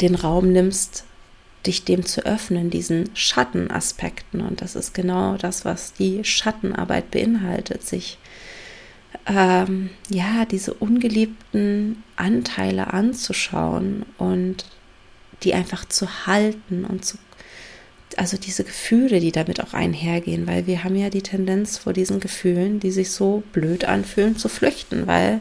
den 0.00 0.14
Raum 0.14 0.52
nimmst, 0.52 1.04
dich 1.66 1.84
dem 1.84 2.06
zu 2.06 2.24
öffnen, 2.24 2.70
diesen 2.70 3.10
Schattenaspekten. 3.14 4.40
Und 4.40 4.62
das 4.62 4.76
ist 4.76 4.94
genau 4.94 5.36
das, 5.36 5.64
was 5.64 5.92
die 5.94 6.22
Schattenarbeit 6.22 7.10
beinhaltet, 7.10 7.82
sich 7.82 8.18
ähm, 9.26 9.90
ja 10.08 10.44
diese 10.44 10.74
ungeliebten 10.74 12.02
Anteile 12.14 12.92
anzuschauen 12.92 14.06
und 14.18 14.64
die 15.42 15.54
einfach 15.54 15.84
zu 15.86 16.26
halten 16.26 16.84
und 16.84 17.04
zu 17.04 17.18
also 18.18 18.36
diese 18.36 18.64
Gefühle, 18.64 19.20
die 19.20 19.32
damit 19.32 19.62
auch 19.62 19.74
einhergehen, 19.74 20.46
weil 20.46 20.66
wir 20.66 20.84
haben 20.84 20.96
ja 20.96 21.10
die 21.10 21.22
Tendenz 21.22 21.78
vor 21.78 21.92
diesen 21.92 22.20
Gefühlen, 22.20 22.80
die 22.80 22.90
sich 22.90 23.12
so 23.12 23.42
blöd 23.52 23.84
anfühlen, 23.84 24.36
zu 24.36 24.48
flüchten, 24.48 25.06
weil 25.06 25.40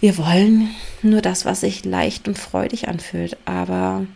wir 0.00 0.16
wollen 0.18 0.70
nur 1.02 1.22
das, 1.22 1.44
was 1.44 1.60
sich 1.60 1.84
leicht 1.84 2.28
und 2.28 2.38
freudig 2.38 2.88
anfühlt. 2.88 3.36
Aber 3.44 4.06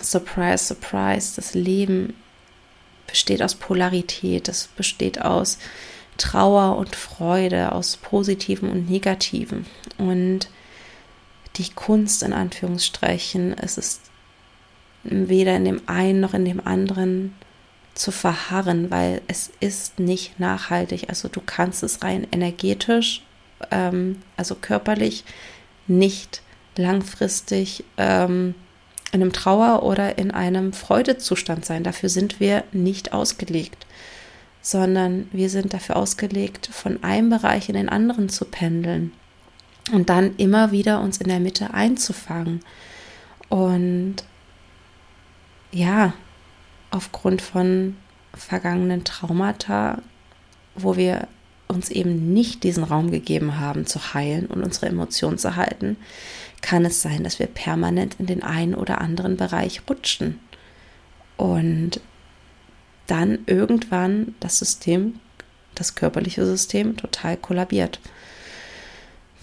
surprise, 0.00 0.64
surprise, 0.64 1.36
das 1.36 1.54
Leben 1.54 2.14
besteht 3.06 3.42
aus 3.42 3.54
Polarität, 3.54 4.48
es 4.48 4.68
besteht 4.68 5.20
aus 5.20 5.58
Trauer 6.18 6.76
und 6.76 6.94
Freude, 6.94 7.72
aus 7.72 7.96
Positiven 7.96 8.70
und 8.70 8.90
Negativen. 8.90 9.66
Und 9.98 10.48
die 11.56 11.70
Kunst 11.70 12.22
in 12.22 12.32
Anführungsstrichen, 12.32 13.56
es 13.56 13.78
ist 13.78 14.01
weder 15.04 15.56
in 15.56 15.64
dem 15.64 15.82
einen 15.86 16.20
noch 16.20 16.34
in 16.34 16.44
dem 16.44 16.64
anderen 16.64 17.34
zu 17.94 18.10
verharren, 18.10 18.90
weil 18.90 19.20
es 19.26 19.50
ist 19.60 19.98
nicht 19.98 20.40
nachhaltig. 20.40 21.08
Also 21.08 21.28
du 21.28 21.40
kannst 21.44 21.82
es 21.82 22.02
rein 22.02 22.26
energetisch, 22.32 23.22
ähm, 23.70 24.20
also 24.36 24.54
körperlich, 24.54 25.24
nicht 25.86 26.42
langfristig 26.76 27.84
ähm, 27.98 28.54
in 29.12 29.20
einem 29.20 29.32
Trauer 29.32 29.82
oder 29.82 30.16
in 30.16 30.30
einem 30.30 30.72
Freudezustand 30.72 31.64
sein. 31.64 31.84
Dafür 31.84 32.08
sind 32.08 32.40
wir 32.40 32.64
nicht 32.72 33.12
ausgelegt, 33.12 33.86
sondern 34.62 35.28
wir 35.32 35.50
sind 35.50 35.74
dafür 35.74 35.96
ausgelegt, 35.96 36.68
von 36.72 37.02
einem 37.04 37.28
Bereich 37.28 37.68
in 37.68 37.74
den 37.74 37.90
anderen 37.90 38.30
zu 38.30 38.46
pendeln 38.46 39.12
und 39.92 40.08
dann 40.08 40.36
immer 40.36 40.72
wieder 40.72 41.00
uns 41.00 41.18
in 41.18 41.28
der 41.28 41.40
Mitte 41.40 41.74
einzufangen. 41.74 42.60
Und 43.50 44.24
ja, 45.72 46.12
aufgrund 46.90 47.42
von 47.42 47.96
vergangenen 48.34 49.04
Traumata, 49.04 50.00
wo 50.74 50.96
wir 50.96 51.28
uns 51.68 51.90
eben 51.90 52.32
nicht 52.32 52.62
diesen 52.62 52.84
Raum 52.84 53.10
gegeben 53.10 53.58
haben 53.58 53.86
zu 53.86 54.14
heilen 54.14 54.46
und 54.46 54.62
unsere 54.62 54.86
Emotionen 54.86 55.38
zu 55.38 55.56
halten, 55.56 55.96
kann 56.60 56.84
es 56.84 57.02
sein, 57.02 57.24
dass 57.24 57.38
wir 57.38 57.46
permanent 57.46 58.16
in 58.18 58.26
den 58.26 58.42
einen 58.42 58.74
oder 58.74 59.00
anderen 59.00 59.36
Bereich 59.36 59.82
rutschen 59.88 60.38
und 61.36 62.00
dann 63.06 63.40
irgendwann 63.46 64.34
das 64.38 64.58
System, 64.58 65.18
das 65.74 65.94
körperliche 65.94 66.44
System 66.46 66.96
total 66.96 67.36
kollabiert 67.36 68.00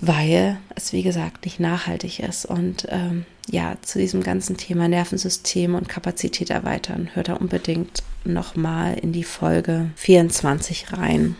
weil 0.02 0.58
es, 0.76 0.93
wie 0.93 1.04
gesagt, 1.04 1.45
nicht 1.45 1.60
nachhaltig 1.60 2.20
ist. 2.20 2.45
Und 2.45 2.88
ähm, 2.89 3.26
ja, 3.50 3.76
zu 3.82 4.00
diesem 4.00 4.24
ganzen 4.24 4.58
Thema 4.58 4.88
Nervensystem 4.88 5.76
und 5.76 5.89
Kapazität 5.89 6.50
erweitern, 6.50 7.10
hört 7.14 7.30
da 7.30 7.34
unbedingt 7.34 8.04
nochmal 8.24 8.97
in 8.97 9.12
die 9.12 9.24
Folge 9.24 9.91
24 9.95 10.93
rein. 10.93 11.36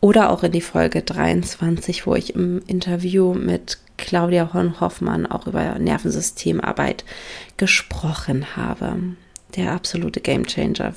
Oder 0.00 0.30
auch 0.30 0.42
in 0.42 0.52
die 0.52 0.60
Folge 0.60 1.02
23, 1.02 2.06
wo 2.06 2.14
ich 2.14 2.34
im 2.34 2.62
Interview 2.66 3.34
mit 3.34 3.78
Claudia 3.98 4.52
Horn-Hoffmann 4.52 5.26
auch 5.26 5.46
über 5.46 5.78
Nervensystemarbeit 5.78 7.04
gesprochen 7.56 8.56
habe. 8.56 8.96
Der 9.54 9.72
absolute 9.72 10.20
Gamechanger 10.20 10.94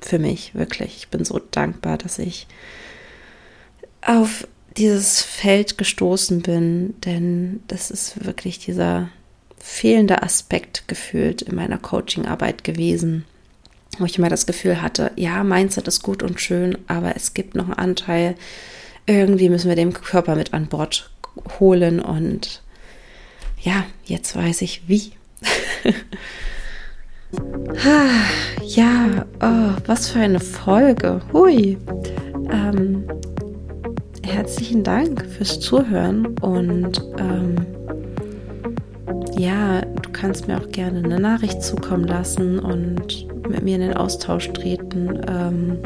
für 0.00 0.18
mich, 0.18 0.54
wirklich. 0.54 0.96
Ich 0.96 1.08
bin 1.08 1.24
so 1.24 1.40
dankbar, 1.50 1.96
dass 1.96 2.18
ich 2.18 2.46
auf 4.04 4.46
dieses 4.76 5.22
Feld 5.22 5.78
gestoßen 5.78 6.42
bin, 6.42 6.94
denn 7.04 7.60
das 7.68 7.90
ist 7.90 8.24
wirklich 8.24 8.58
dieser 8.58 9.08
fehlende 9.58 10.22
Aspekt 10.22 10.88
gefühlt 10.88 11.42
in 11.42 11.54
meiner 11.54 11.78
Coachingarbeit 11.78 12.64
gewesen, 12.64 13.24
wo 13.98 14.04
ich 14.04 14.18
immer 14.18 14.28
das 14.28 14.46
Gefühl 14.46 14.82
hatte, 14.82 15.12
ja, 15.16 15.44
Mindset 15.44 15.86
ist 15.88 16.02
gut 16.02 16.22
und 16.22 16.40
schön, 16.40 16.78
aber 16.88 17.14
es 17.14 17.34
gibt 17.34 17.54
noch 17.54 17.66
einen 17.66 17.74
Anteil, 17.74 18.34
irgendwie 19.06 19.48
müssen 19.48 19.68
wir 19.68 19.76
den 19.76 19.92
Körper 19.92 20.34
mit 20.34 20.52
an 20.52 20.66
Bord 20.66 21.10
holen 21.60 22.00
und 22.00 22.62
ja, 23.60 23.84
jetzt 24.04 24.34
weiß 24.34 24.62
ich 24.62 24.88
wie. 24.88 25.12
ja, 28.64 29.26
oh, 29.40 29.80
was 29.86 30.08
für 30.08 30.18
eine 30.18 30.40
Folge. 30.40 31.20
Hui. 31.32 31.78
Ähm, 32.50 33.04
herzlichen 34.24 34.84
Dank 34.84 35.24
fürs 35.26 35.60
Zuhören 35.60 36.38
und 36.38 37.02
ähm, 37.18 37.56
ja, 39.36 39.80
du 39.80 40.10
kannst 40.12 40.48
mir 40.48 40.58
auch 40.58 40.68
gerne 40.70 41.02
eine 41.02 41.18
Nachricht 41.18 41.62
zukommen 41.62 42.04
lassen 42.04 42.58
und 42.58 43.26
mit 43.48 43.62
mir 43.62 43.76
in 43.76 43.80
den 43.82 43.96
Austausch 43.96 44.50
treten, 44.52 45.20
ähm, 45.28 45.78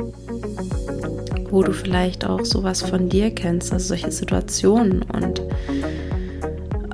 wo 1.50 1.62
du 1.62 1.72
vielleicht 1.72 2.26
auch 2.26 2.44
sowas 2.44 2.82
von 2.82 3.08
dir 3.08 3.30
kennst, 3.30 3.72
also 3.72 3.88
solche 3.88 4.10
Situationen 4.10 5.02
und 5.02 5.42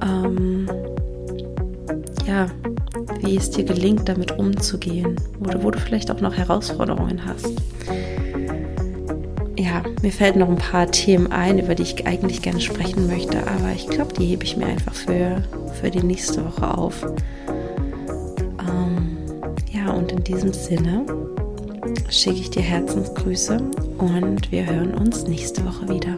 ähm, 0.02 0.68
ja, 2.26 2.46
wie 3.22 3.36
es 3.36 3.50
dir 3.50 3.64
gelingt, 3.64 4.08
damit 4.08 4.38
umzugehen 4.38 5.16
oder 5.40 5.62
wo 5.62 5.70
du 5.70 5.78
vielleicht 5.78 6.10
auch 6.10 6.20
noch 6.20 6.34
Herausforderungen 6.34 7.24
hast 7.26 7.60
ja, 9.62 9.82
mir 10.02 10.12
fällt 10.12 10.36
noch 10.36 10.48
ein 10.48 10.56
paar 10.56 10.90
Themen 10.90 11.30
ein, 11.30 11.58
über 11.58 11.74
die 11.74 11.84
ich 11.84 12.06
eigentlich 12.06 12.42
gerne 12.42 12.60
sprechen 12.60 13.06
möchte, 13.06 13.38
aber 13.46 13.70
ich 13.74 13.86
glaube, 13.86 14.12
die 14.14 14.26
hebe 14.26 14.44
ich 14.44 14.56
mir 14.56 14.66
einfach 14.66 14.94
für, 14.94 15.42
für 15.80 15.90
die 15.90 16.02
nächste 16.02 16.44
Woche 16.44 16.76
auf. 16.76 17.06
Ähm, 18.58 19.16
ja, 19.70 19.92
und 19.92 20.10
in 20.10 20.24
diesem 20.24 20.52
Sinne 20.52 21.06
schicke 22.08 22.40
ich 22.40 22.50
dir 22.50 22.62
Herzensgrüße 22.62 23.58
und 23.98 24.50
wir 24.50 24.66
hören 24.66 24.94
uns 24.94 25.28
nächste 25.28 25.64
Woche 25.64 25.88
wieder. 25.88 26.16